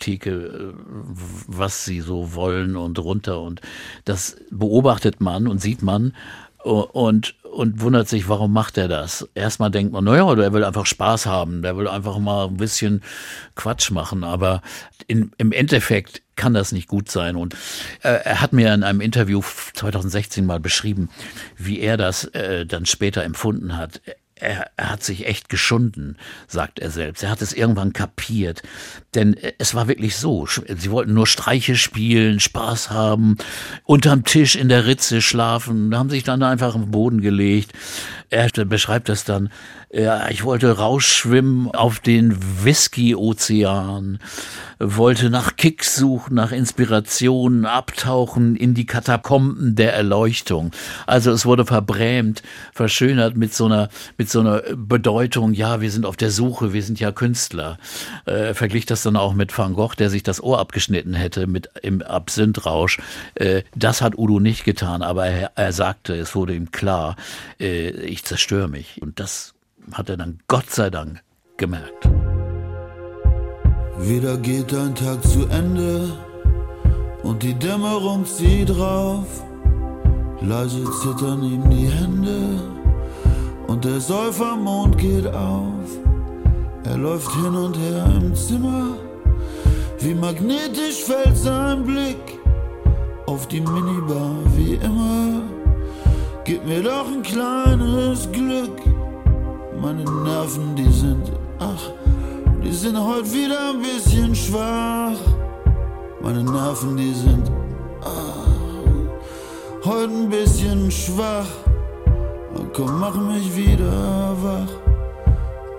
[0.00, 0.74] Theke,
[1.46, 3.60] was sie so wollen und runter und
[4.04, 6.12] das beobachtet man und sieht man
[6.64, 9.28] und, und wundert sich, warum macht er das?
[9.34, 13.02] Erstmal denkt man, naja, der will einfach Spaß haben, der will einfach mal ein bisschen
[13.54, 14.62] Quatsch machen, aber
[15.06, 17.36] in, im Endeffekt kann das nicht gut sein.
[17.36, 17.54] Und
[18.02, 19.42] äh, er hat mir in einem Interview
[19.74, 21.10] 2016 mal beschrieben,
[21.56, 24.00] wie er das äh, dann später empfunden hat
[24.42, 26.16] er, er hat sich echt geschunden,
[26.48, 27.22] sagt er selbst.
[27.22, 28.62] Er hat es irgendwann kapiert.
[29.14, 30.46] Denn es war wirklich so.
[30.46, 33.36] Sie wollten nur Streiche spielen, Spaß haben,
[33.84, 37.72] unterm Tisch in der Ritze schlafen, haben sich dann einfach im Boden gelegt.
[38.30, 39.50] Er beschreibt das dann.
[39.94, 42.34] Ja, ich wollte rausschwimmen auf den
[42.64, 44.18] Whisky-Ozean
[44.82, 50.72] wollte nach Kicks suchen, nach Inspirationen, abtauchen in die Katakomben der Erleuchtung.
[51.06, 53.88] Also es wurde verbrämt, verschönert mit so einer,
[54.18, 57.78] mit so einer Bedeutung, ja, wir sind auf der Suche, wir sind ja Künstler.
[58.24, 61.70] Äh, verglich das dann auch mit Van Gogh, der sich das Ohr abgeschnitten hätte mit
[61.82, 62.98] im Absinthrausch.
[63.34, 67.16] Äh, das hat Udo nicht getan, aber er, er sagte, es wurde ihm klar,
[67.60, 69.00] äh, ich zerstöre mich.
[69.00, 69.51] Und das
[69.92, 71.22] hat er dann Gott sei Dank
[71.56, 72.08] gemerkt.
[73.98, 76.12] Wieder geht ein Tag zu Ende
[77.22, 79.26] und die Dämmerung zieht drauf.
[80.40, 82.60] Leise zittern ihm die Hände
[83.68, 85.86] und der Säufermond geht auf.
[86.84, 88.96] Er läuft hin und her im Zimmer,
[90.00, 92.40] wie magnetisch fällt sein Blick
[93.26, 95.42] auf die Minibar wie immer.
[96.44, 98.80] Gib mir doch ein kleines Glück,
[99.82, 101.90] meine Nerven, die sind, ach,
[102.62, 105.18] die sind heute wieder ein bisschen schwach.
[106.22, 107.50] Meine Nerven, die sind
[108.00, 108.46] ah,
[109.84, 111.50] heute ein bisschen schwach.
[112.54, 114.72] Und komm, mach mich wieder wach.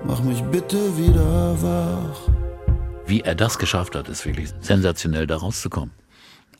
[0.06, 2.34] Mach mich bitte wieder wach.
[3.06, 5.92] Wie er das geschafft hat, ist wirklich sensationell, da rauszukommen.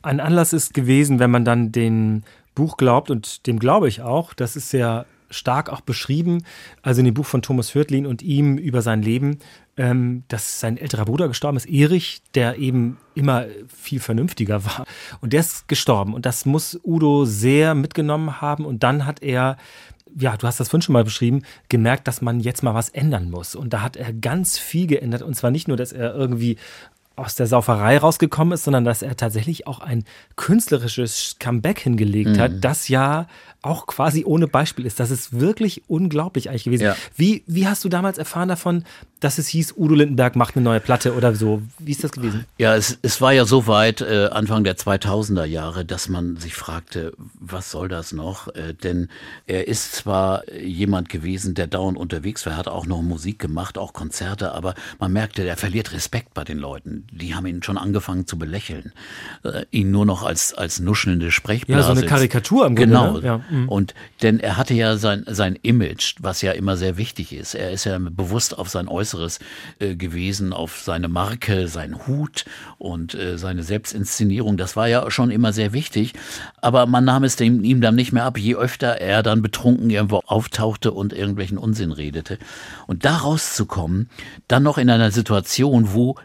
[0.00, 2.22] Ein Anlass ist gewesen, wenn man dann dem
[2.54, 5.04] Buch glaubt, und dem glaube ich auch, das ist sehr
[5.34, 6.44] stark auch beschrieben,
[6.82, 9.38] also in dem Buch von Thomas Hürtlin und ihm über sein Leben,
[9.76, 14.84] ähm, dass sein älterer Bruder gestorben ist, Erich, der eben immer viel vernünftiger war.
[15.20, 16.14] Und der ist gestorben.
[16.14, 18.64] Und das muss Udo sehr mitgenommen haben.
[18.64, 19.56] Und dann hat er
[20.16, 23.30] ja, du hast das vorhin schon mal beschrieben, gemerkt, dass man jetzt mal was ändern
[23.30, 23.54] muss.
[23.54, 25.22] Und da hat er ganz viel geändert.
[25.22, 26.56] Und zwar nicht nur, dass er irgendwie
[27.16, 30.04] aus der Sauferei rausgekommen ist, sondern dass er tatsächlich auch ein
[30.36, 32.38] künstlerisches Comeback hingelegt mhm.
[32.38, 33.26] hat, das ja
[33.64, 35.00] auch quasi ohne Beispiel ist.
[35.00, 36.84] Das ist wirklich unglaublich eigentlich gewesen.
[36.84, 36.96] Ja.
[37.16, 38.84] Wie, wie hast du damals erfahren davon,
[39.20, 41.62] dass es hieß, Udo Lindenberg macht eine neue Platte oder so?
[41.78, 42.44] Wie ist das gewesen?
[42.58, 46.54] Ja, es, es war ja so weit, äh, Anfang der 2000er Jahre, dass man sich
[46.54, 48.48] fragte, was soll das noch?
[48.48, 49.08] Äh, denn
[49.46, 53.94] er ist zwar jemand gewesen, der dauernd unterwegs war, hat auch noch Musik gemacht, auch
[53.94, 58.26] Konzerte, aber man merkte, er verliert Respekt bei den Leuten die haben ihn schon angefangen
[58.26, 58.92] zu belächeln,
[59.44, 61.80] äh, ihn nur noch als, als nuschelnde Sprechblase.
[61.80, 62.86] Ja, so eine Karikatur im Grunde.
[62.90, 63.12] Genau.
[63.18, 63.26] Ne?
[63.26, 63.40] Ja.
[63.50, 63.68] mhm.
[63.68, 67.54] Und denn er hatte ja sein, sein Image, was ja immer sehr wichtig ist.
[67.54, 69.38] Er ist ja bewusst auf sein Äußeres
[69.78, 72.44] äh, gewesen, auf seine Marke, seinen Hut
[72.78, 74.56] und äh, seine Selbstinszenierung.
[74.56, 76.12] Das war ja schon immer sehr wichtig.
[76.60, 79.90] Aber man nahm es dem, ihm dann nicht mehr ab, je öfter er dann betrunken
[79.90, 82.38] irgendwo auftauchte und irgendwelchen Unsinn redete.
[82.86, 84.08] Und da rauszukommen,
[84.48, 86.16] dann noch in einer Situation, wo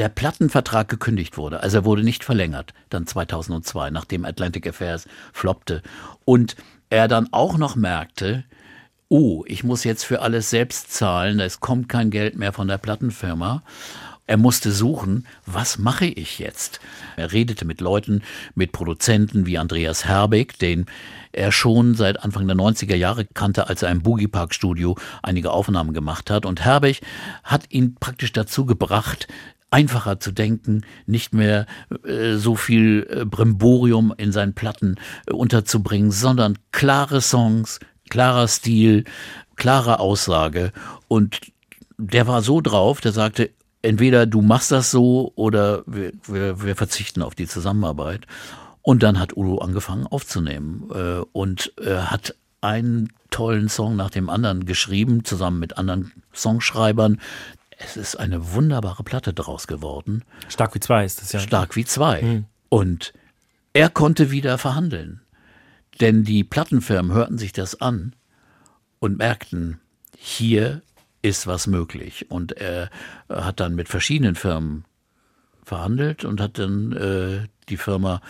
[0.00, 1.62] der Plattenvertrag gekündigt wurde.
[1.62, 5.82] Also er wurde nicht verlängert, dann 2002, nachdem Atlantic Affairs floppte.
[6.24, 6.56] Und
[6.88, 8.44] er dann auch noch merkte,
[9.10, 12.78] oh, ich muss jetzt für alles selbst zahlen, es kommt kein Geld mehr von der
[12.78, 13.62] Plattenfirma.
[14.26, 16.80] Er musste suchen, was mache ich jetzt?
[17.16, 18.22] Er redete mit Leuten,
[18.54, 20.86] mit Produzenten wie Andreas Herbig, den
[21.32, 25.50] er schon seit Anfang der 90er Jahre kannte, als er im Boogie Park Studio einige
[25.50, 26.46] Aufnahmen gemacht hat.
[26.46, 27.02] Und Herbig
[27.44, 29.28] hat ihn praktisch dazu gebracht,
[29.70, 31.66] einfacher zu denken, nicht mehr
[32.04, 34.96] äh, so viel äh, Brimborium in seinen Platten
[35.26, 39.04] äh, unterzubringen, sondern klare Songs, klarer Stil,
[39.56, 40.72] klare Aussage.
[41.08, 41.40] Und
[41.98, 43.50] der war so drauf, der sagte,
[43.82, 48.26] entweder du machst das so oder wir, wir, wir verzichten auf die Zusammenarbeit.
[48.82, 54.28] Und dann hat Udo angefangen aufzunehmen äh, und äh, hat einen tollen Song nach dem
[54.28, 57.20] anderen geschrieben, zusammen mit anderen Songschreibern.
[57.82, 60.24] Es ist eine wunderbare Platte draus geworden.
[60.48, 61.40] Stark wie zwei ist das ja.
[61.40, 62.44] Stark wie zwei.
[62.68, 63.12] Und
[63.72, 65.20] er konnte wieder verhandeln.
[66.00, 68.14] Denn die Plattenfirmen hörten sich das an
[69.00, 69.80] und merkten,
[70.16, 70.82] hier
[71.22, 72.30] ist was möglich.
[72.30, 72.90] Und er
[73.28, 74.84] hat dann mit verschiedenen Firmen
[75.64, 78.20] verhandelt und hat dann äh, die Firma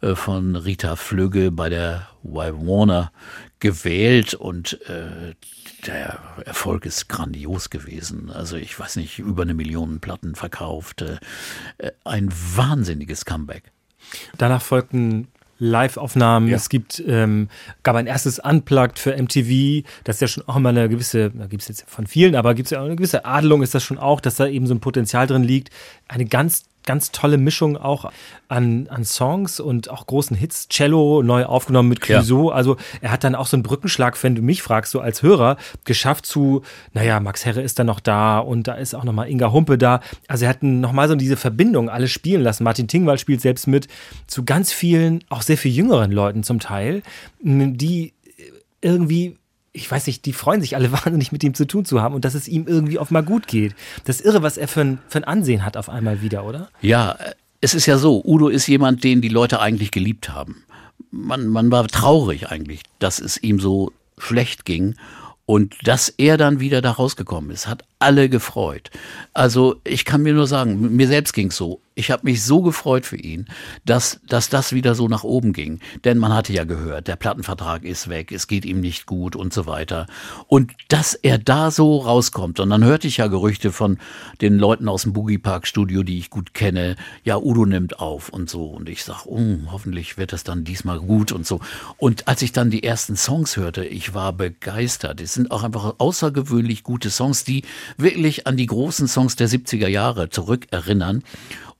[0.00, 3.12] äh, von Rita Flügge bei der Y Warner
[3.60, 5.34] gewählt und äh,
[5.86, 8.30] der Erfolg ist grandios gewesen.
[8.30, 11.02] Also ich weiß nicht, über eine Million Platten verkauft.
[11.02, 13.72] Äh, ein wahnsinniges Comeback.
[14.38, 15.28] Danach folgten
[15.58, 16.48] Live-Aufnahmen.
[16.48, 16.56] Ja.
[16.56, 17.48] Es gibt, ähm,
[17.82, 19.86] gab ein erstes Unplugged für MTV.
[20.04, 22.54] Das ist ja schon auch immer eine gewisse, da gibt es jetzt von vielen, aber
[22.54, 24.74] gibt es ja auch eine gewisse Adelung ist das schon auch, dass da eben so
[24.74, 25.70] ein Potenzial drin liegt.
[26.08, 28.10] Eine ganz ganz tolle Mischung auch
[28.48, 30.68] an, an Songs und auch großen Hits.
[30.68, 32.48] Cello neu aufgenommen mit Clouseau.
[32.48, 35.56] Also er hat dann auch so einen Brückenschlag, wenn du mich fragst, so als Hörer,
[35.84, 36.62] geschafft zu,
[36.94, 40.00] naja, Max Herre ist dann noch da und da ist auch nochmal Inga Humpe da.
[40.28, 42.64] Also er hat nochmal so diese Verbindung alle spielen lassen.
[42.64, 43.88] Martin Tingwald spielt selbst mit
[44.26, 47.02] zu ganz vielen, auch sehr viel jüngeren Leuten zum Teil,
[47.42, 48.14] die
[48.80, 49.36] irgendwie
[49.76, 52.24] ich weiß nicht, die freuen sich alle wahnsinnig mit ihm zu tun zu haben und
[52.24, 53.74] dass es ihm irgendwie auf mal gut geht.
[54.04, 56.68] Das irre, was er für ein, für ein Ansehen hat auf einmal wieder, oder?
[56.80, 57.16] Ja,
[57.60, 60.64] es ist ja so, Udo ist jemand, den die Leute eigentlich geliebt haben.
[61.10, 64.96] Man, man war traurig eigentlich, dass es ihm so schlecht ging.
[65.48, 68.90] Und dass er dann wieder da rausgekommen ist, hat alle gefreut.
[69.32, 71.80] Also ich kann mir nur sagen, mir selbst ging's so.
[71.98, 73.46] Ich habe mich so gefreut für ihn,
[73.86, 75.80] dass, dass das wieder so nach oben ging.
[76.04, 79.54] Denn man hatte ja gehört, der Plattenvertrag ist weg, es geht ihm nicht gut und
[79.54, 80.06] so weiter.
[80.46, 82.60] Und dass er da so rauskommt.
[82.60, 83.96] Und dann hörte ich ja Gerüchte von
[84.42, 86.96] den Leuten aus dem Boogie Park Studio, die ich gut kenne.
[87.24, 88.66] Ja, Udo nimmt auf und so.
[88.66, 91.60] Und ich sag, oh, hoffentlich wird das dann diesmal gut und so.
[91.96, 95.22] Und als ich dann die ersten Songs hörte, ich war begeistert.
[95.22, 97.62] Es sind auch einfach außergewöhnlich gute Songs, die
[97.96, 101.22] wirklich an die großen Songs der 70er Jahre zurückerinnern.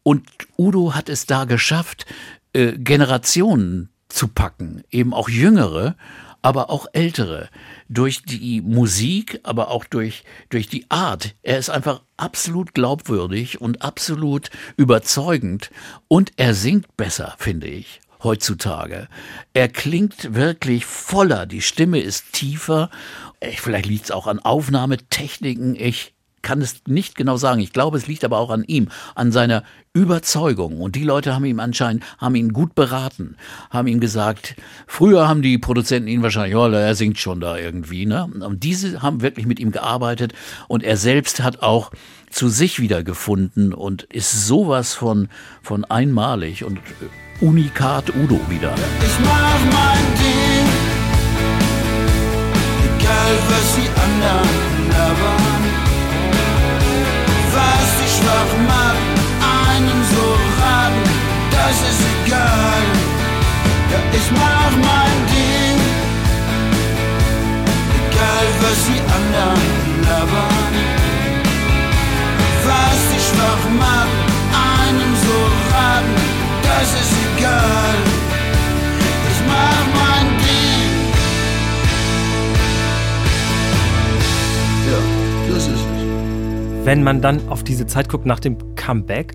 [0.03, 0.27] Und
[0.57, 2.07] Udo hat es da geschafft,
[2.53, 5.97] äh, Generationen zu packen, eben auch jüngere,
[6.43, 7.49] aber auch ältere,
[7.89, 11.35] durch die Musik, aber auch durch, durch die Art.
[11.43, 15.71] Er ist einfach absolut glaubwürdig und absolut überzeugend
[16.07, 19.09] und er singt besser, finde ich heutzutage.
[19.55, 22.91] Er klingt wirklich voller, die Stimme ist tiefer.
[23.57, 25.75] Vielleicht liegt es auch an Aufnahmetechniken.
[25.75, 26.15] Ich
[26.47, 27.61] kann es nicht genau sagen.
[27.61, 30.81] Ich glaube, es liegt aber auch an ihm, an seiner Überzeugung.
[30.81, 33.37] Und die Leute haben ihm anscheinend, haben ihn gut beraten,
[33.71, 34.55] haben ihm gesagt,
[34.87, 38.27] früher haben die Produzenten ihn wahrscheinlich, ja, er singt schon da irgendwie, ne?
[38.27, 40.35] Und diese haben wirklich mit ihm gearbeitet
[40.69, 41.91] und er selbst hat auch
[42.31, 45.29] zu sich wiedergefunden und ist sowas von,
[45.63, 46.79] von einmalig und
[47.41, 48.73] Unikat Udo wieder.
[49.01, 50.56] Ich mach mein Ding,
[53.07, 55.65] egal was die anderen labern.
[57.55, 59.07] Was dich schwach macht,
[59.67, 60.27] einen so
[60.61, 61.09] raten,
[61.55, 62.85] das ist egal.
[63.91, 65.81] Ja, ich mach mein Ding,
[68.01, 69.77] egal was die anderen
[70.09, 70.75] labern.
[72.67, 74.17] Was dich schwach macht,
[74.83, 75.39] einen so
[75.73, 76.17] raten,
[76.67, 78.06] das ist egal.
[86.85, 89.35] Wenn man dann auf diese Zeit guckt nach dem Comeback,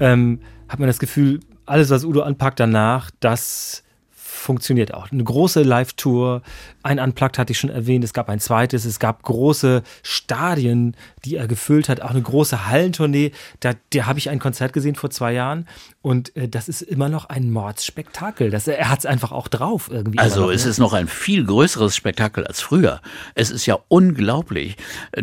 [0.00, 5.12] ähm, hat man das Gefühl, alles, was Udo anpackt danach, das funktioniert auch.
[5.12, 6.42] Eine große Live-Tour,
[6.82, 11.36] ein Unplugged hatte ich schon erwähnt, es gab ein zweites, es gab große Stadien, die
[11.36, 13.32] er gefüllt hat, auch eine große Hallentournee.
[13.60, 15.66] Da, da habe ich ein Konzert gesehen vor zwei Jahren
[16.02, 18.50] und äh, das ist immer noch ein Mordsspektakel.
[18.50, 20.18] Das, er hat es einfach auch drauf irgendwie.
[20.18, 20.70] Also es ne?
[20.70, 23.00] ist noch ein viel größeres Spektakel als früher.
[23.34, 24.76] Es ist ja unglaublich.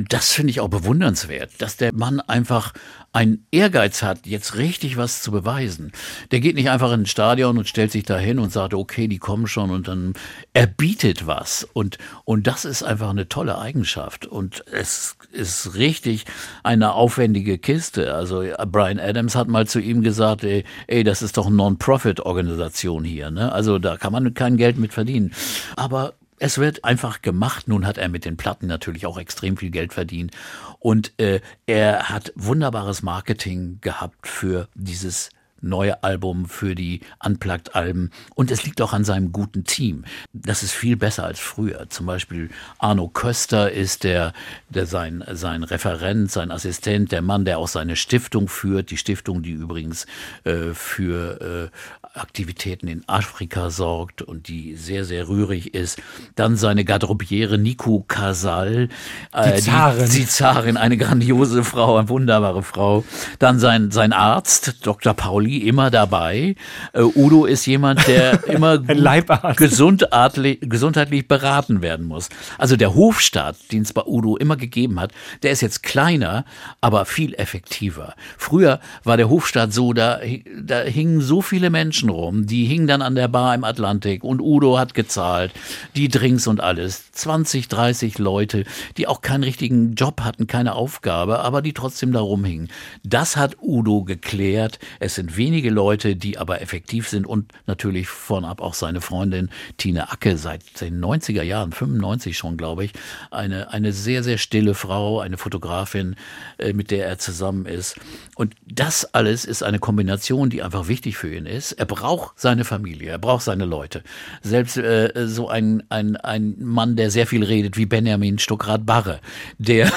[0.09, 2.73] Das finde ich auch bewundernswert, dass der Mann einfach
[3.13, 5.91] einen Ehrgeiz hat, jetzt richtig was zu beweisen.
[6.29, 9.07] Der geht nicht einfach in ein Stadion und stellt sich da hin und sagt, okay,
[9.07, 10.13] die kommen schon und dann
[10.53, 11.46] er bietet was.
[11.73, 14.25] Und, und das ist einfach eine tolle Eigenschaft.
[14.25, 16.25] Und es ist richtig
[16.63, 18.13] eine aufwendige Kiste.
[18.13, 23.03] Also Brian Adams hat mal zu ihm gesagt, ey, ey das ist doch eine Non-Profit-Organisation
[23.03, 23.31] hier.
[23.31, 23.51] Ne?
[23.51, 25.33] Also da kann man kein Geld mit verdienen.
[25.75, 27.67] Aber es wird einfach gemacht.
[27.67, 30.31] Nun hat er mit den Platten natürlich auch extrem viel Geld verdient.
[30.79, 35.29] Und äh, er hat wunderbares Marketing gehabt für dieses
[35.61, 38.11] neue Album, für die Unplugged-Alben.
[38.35, 40.05] Und es liegt auch an seinem guten Team.
[40.33, 41.89] Das ist viel besser als früher.
[41.89, 44.33] Zum Beispiel Arno Köster ist der,
[44.69, 48.91] der sein, sein Referent, sein Assistent, der Mann, der auch seine Stiftung führt.
[48.91, 50.05] Die Stiftung, die übrigens
[50.43, 56.01] äh, für äh, Aktivitäten in Afrika sorgt und die sehr, sehr rührig ist.
[56.35, 58.89] Dann seine Garderobiere Nico Casal.
[59.31, 60.09] Äh, die Zarin.
[60.09, 63.03] Die, die Zarin, eine grandiose Frau, eine wunderbare Frau.
[63.39, 65.13] Dann sein, sein Arzt, Dr.
[65.13, 66.55] Pauli Pauli immer dabei.
[66.93, 72.29] Äh, Udo ist jemand, der immer gesundheitlich, gesundheitlich beraten werden muss.
[72.57, 75.11] Also der Hofstaat, den es bei Udo immer gegeben hat,
[75.43, 76.45] der ist jetzt kleiner,
[76.81, 78.13] aber viel effektiver.
[78.37, 80.19] Früher war der Hofstaat so, da,
[80.61, 84.41] da hingen so viele Menschen rum, die hingen dann an der Bar im Atlantik und
[84.41, 85.51] Udo hat gezahlt,
[85.95, 87.11] die Drinks und alles.
[87.11, 88.65] 20, 30 Leute,
[88.97, 92.69] die auch keinen richtigen Job hatten, keine Aufgabe, aber die trotzdem da rumhingen.
[93.03, 94.79] Das hat Udo geklärt.
[94.99, 100.11] Es sind wenige Leute, die aber effektiv sind und natürlich vornab auch seine Freundin Tine
[100.11, 102.93] Acke seit den 90er Jahren, 95 schon, glaube ich,
[103.31, 106.15] eine, eine sehr, sehr stille Frau, eine Fotografin,
[106.57, 107.95] äh, mit der er zusammen ist.
[108.35, 111.73] Und das alles ist eine Kombination, die einfach wichtig für ihn ist.
[111.73, 114.03] Er braucht seine Familie, er braucht seine Leute.
[114.41, 119.19] Selbst äh, so ein, ein, ein Mann, der sehr viel redet, wie Benjamin Stuckrad-Barre,
[119.57, 119.91] der,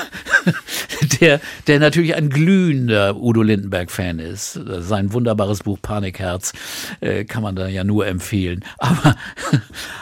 [1.20, 4.60] der, der natürlich ein glühender Udo Lindenberg-Fan ist.
[4.78, 6.52] Sein Wunder wunderbares Buch Panikherz,
[7.00, 8.64] äh, kann man da ja nur empfehlen.
[8.78, 9.16] Aber,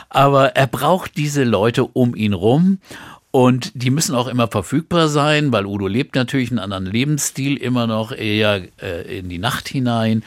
[0.09, 2.79] aber er braucht diese Leute um ihn rum.
[3.31, 7.87] Und die müssen auch immer verfügbar sein, weil Udo lebt natürlich einen anderen Lebensstil, immer
[7.87, 10.25] noch eher äh, in die Nacht hinein.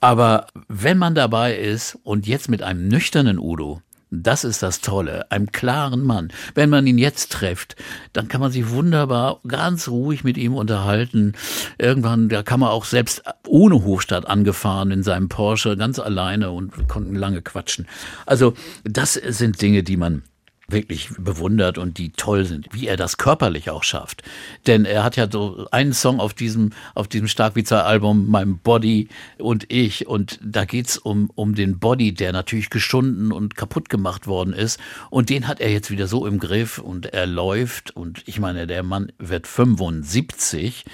[0.00, 3.80] Aber wenn man dabei ist und jetzt mit einem nüchternen Udo,
[4.12, 6.32] das ist das Tolle, einem klaren Mann.
[6.54, 7.76] Wenn man ihn jetzt trifft,
[8.12, 11.32] dann kann man sich wunderbar ganz ruhig mit ihm unterhalten.
[11.78, 16.88] Irgendwann, da kann man auch selbst ohne Hofstadt angefahren in seinem Porsche ganz alleine und
[16.88, 17.88] konnten lange quatschen.
[18.26, 18.52] Also
[18.84, 20.22] das sind Dinge, die man
[20.68, 24.22] wirklich bewundert und die toll sind, wie er das körperlich auch schafft.
[24.66, 29.08] Denn er hat ja so einen Song auf diesem, auf diesem Starkwitzer-Album, My Body
[29.38, 30.06] und ich.
[30.06, 34.80] Und da geht's um, um den Body, der natürlich geschunden und kaputt gemacht worden ist.
[35.10, 37.94] Und den hat er jetzt wieder so im Griff und er läuft.
[37.96, 40.84] Und ich meine, der Mann wird 75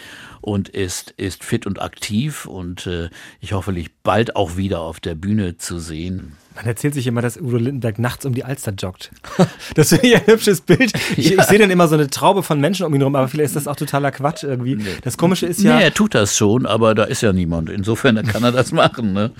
[0.41, 3.11] und ist, ist fit und aktiv und äh,
[3.41, 3.72] ich hoffe,
[4.03, 6.32] bald auch wieder auf der Bühne zu sehen.
[6.59, 9.11] Man erzählt sich immer, dass Udo Lindenberg nachts um die Alster joggt.
[9.74, 10.93] Das ist ein hübsches Bild.
[11.16, 11.41] Ich, ja.
[11.41, 13.57] ich sehe dann immer so eine Traube von Menschen um ihn rum, aber vielleicht ist
[13.57, 14.76] das auch totaler Quatsch irgendwie.
[15.03, 15.76] Das Komische ist ja.
[15.76, 17.70] Nee, er tut das schon, aber da ist ja niemand.
[17.70, 19.12] Insofern kann er das machen.
[19.12, 19.30] Ne?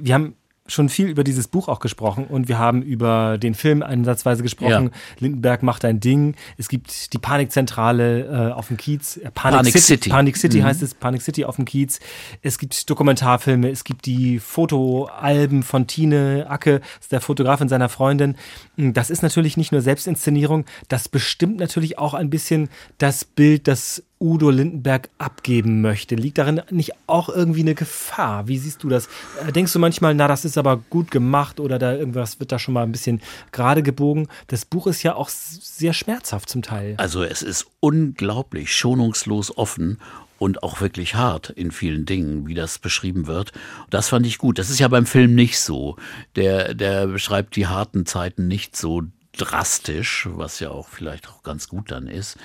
[0.00, 0.34] Wir haben
[0.68, 4.84] schon viel über dieses Buch auch gesprochen und wir haben über den Film einsatzweise gesprochen.
[4.84, 5.00] Ja.
[5.18, 6.34] Lindenberg macht ein Ding.
[6.56, 9.16] Es gibt die Panikzentrale äh, auf dem Kiez.
[9.16, 9.80] Äh, Panic, Panic City.
[9.80, 10.10] City.
[10.10, 10.64] Panic City mhm.
[10.64, 10.94] heißt es.
[10.94, 12.00] Panic City auf dem Kiez.
[12.42, 13.70] Es gibt Dokumentarfilme.
[13.70, 18.36] Es gibt die Fotoalben von Tine Acke, der Fotografin seiner Freundin.
[18.76, 20.66] Das ist natürlich nicht nur Selbstinszenierung.
[20.88, 26.14] Das bestimmt natürlich auch ein bisschen das Bild, das Udo Lindenberg abgeben möchte.
[26.14, 28.48] Liegt darin nicht auch irgendwie eine Gefahr?
[28.48, 29.08] Wie siehst du das?
[29.46, 32.58] Äh, denkst du manchmal, na, das ist aber gut gemacht oder da irgendwas wird da
[32.58, 33.20] schon mal ein bisschen
[33.52, 34.28] gerade gebogen?
[34.48, 36.94] Das Buch ist ja auch sehr schmerzhaft zum Teil.
[36.98, 39.98] Also es ist unglaublich schonungslos offen
[40.38, 43.52] und auch wirklich hart in vielen Dingen, wie das beschrieben wird.
[43.90, 44.58] Das fand ich gut.
[44.58, 45.96] Das ist ja beim Film nicht so.
[46.36, 49.02] Der, der beschreibt die harten Zeiten nicht so
[49.36, 52.36] drastisch, was ja auch vielleicht auch ganz gut dann ist.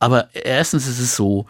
[0.00, 1.46] Aber erstens ist es so,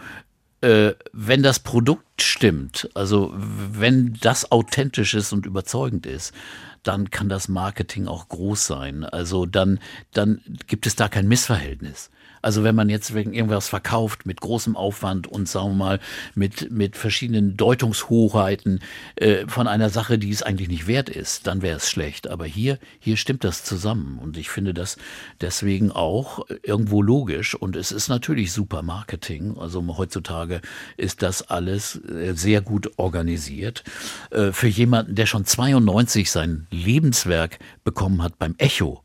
[0.60, 6.34] äh, wenn das Produkt stimmt, also wenn das authentisch ist und überzeugend ist,
[6.82, 9.04] dann kann das Marketing auch groß sein.
[9.04, 9.78] Also dann,
[10.12, 12.10] dann gibt es da kein Missverhältnis.
[12.42, 16.00] Also wenn man jetzt wegen irgendwas verkauft mit großem Aufwand und sagen wir mal
[16.34, 18.80] mit, mit verschiedenen Deutungshochheiten
[19.16, 22.28] äh, von einer Sache, die es eigentlich nicht wert ist, dann wäre es schlecht.
[22.28, 24.96] Aber hier, hier stimmt das zusammen und ich finde das
[25.40, 29.56] deswegen auch irgendwo logisch und es ist natürlich super Marketing.
[29.58, 30.60] Also heutzutage
[30.96, 33.84] ist das alles äh, sehr gut organisiert.
[34.30, 39.02] Äh, für jemanden, der schon 92 sein Lebenswerk bekommen hat beim Echo,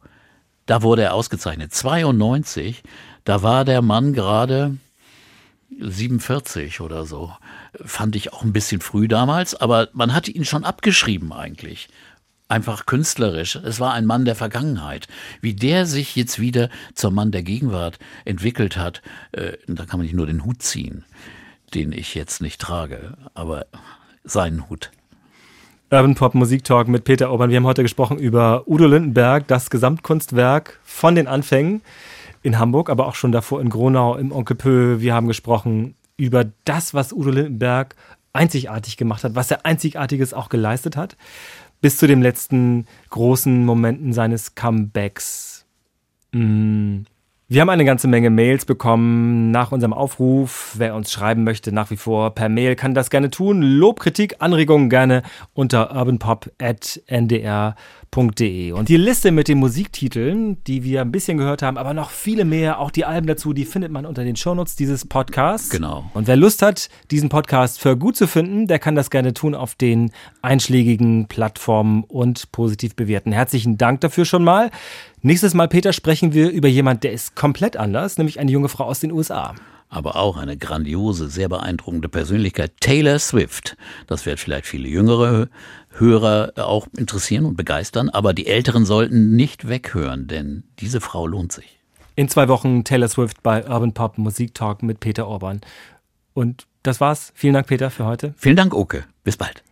[0.66, 1.74] da wurde er ausgezeichnet.
[1.74, 2.82] 92,
[3.26, 4.78] da war der Mann gerade
[5.80, 7.34] 47 oder so.
[7.84, 11.90] Fand ich auch ein bisschen früh damals, aber man hatte ihn schon abgeschrieben eigentlich.
[12.48, 13.56] Einfach künstlerisch.
[13.56, 15.08] Es war ein Mann der Vergangenheit.
[15.42, 19.02] Wie der sich jetzt wieder zum Mann der Gegenwart entwickelt hat,
[19.32, 21.04] äh, da kann man nicht nur den Hut ziehen,
[21.74, 23.66] den ich jetzt nicht trage, aber
[24.24, 24.92] seinen Hut.
[25.90, 27.50] Urban Pop Musik Talk mit Peter Obern.
[27.50, 31.82] Wir haben heute gesprochen über Udo Lindenberg, das Gesamtkunstwerk von den Anfängen
[32.46, 35.00] in Hamburg, aber auch schon davor in Gronau im Onkel Pö.
[35.00, 37.96] Wir haben gesprochen über das, was Udo Lindenberg
[38.34, 41.18] einzigartig gemacht hat, was er einzigartiges auch geleistet hat,
[41.82, 45.66] bis zu den letzten großen Momenten seines Comebacks.
[46.34, 47.06] Mm.
[47.48, 50.74] Wir haben eine ganze Menge Mails bekommen nach unserem Aufruf.
[50.80, 53.62] Wer uns schreiben möchte, nach wie vor per Mail kann das gerne tun.
[53.62, 55.22] Lob, Kritik, Anregungen gerne
[55.54, 58.72] unter urbanpop.ndr.de.
[58.72, 62.46] Und die Liste mit den Musiktiteln, die wir ein bisschen gehört haben, aber noch viele
[62.46, 65.70] mehr, auch die Alben dazu, die findet man unter den Shownotes dieses Podcasts.
[65.70, 66.10] Genau.
[66.16, 69.54] Und wer Lust hat, diesen Podcast für gut zu finden, der kann das gerne tun
[69.54, 70.10] auf den
[70.42, 73.32] einschlägigen Plattformen und positiv bewerten.
[73.32, 74.72] Herzlichen Dank dafür schon mal.
[75.26, 78.84] Nächstes Mal, Peter, sprechen wir über jemand, der ist komplett anders, nämlich eine junge Frau
[78.84, 79.56] aus den USA
[79.88, 83.78] aber auch eine grandiose, sehr beeindruckende Persönlichkeit, Taylor Swift.
[84.08, 85.48] Das wird vielleicht viele jüngere
[85.92, 91.54] Hörer auch interessieren und begeistern, aber die Älteren sollten nicht weghören, denn diese Frau lohnt
[91.54, 91.80] sich.
[92.16, 95.62] In zwei Wochen Taylor Swift bei Urban Pop Musik Talk mit Peter Orban.
[96.34, 97.32] Und das war's.
[97.34, 98.34] Vielen Dank, Peter, für heute.
[98.38, 99.06] Vielen Dank, Oke.
[99.24, 99.65] Bis bald.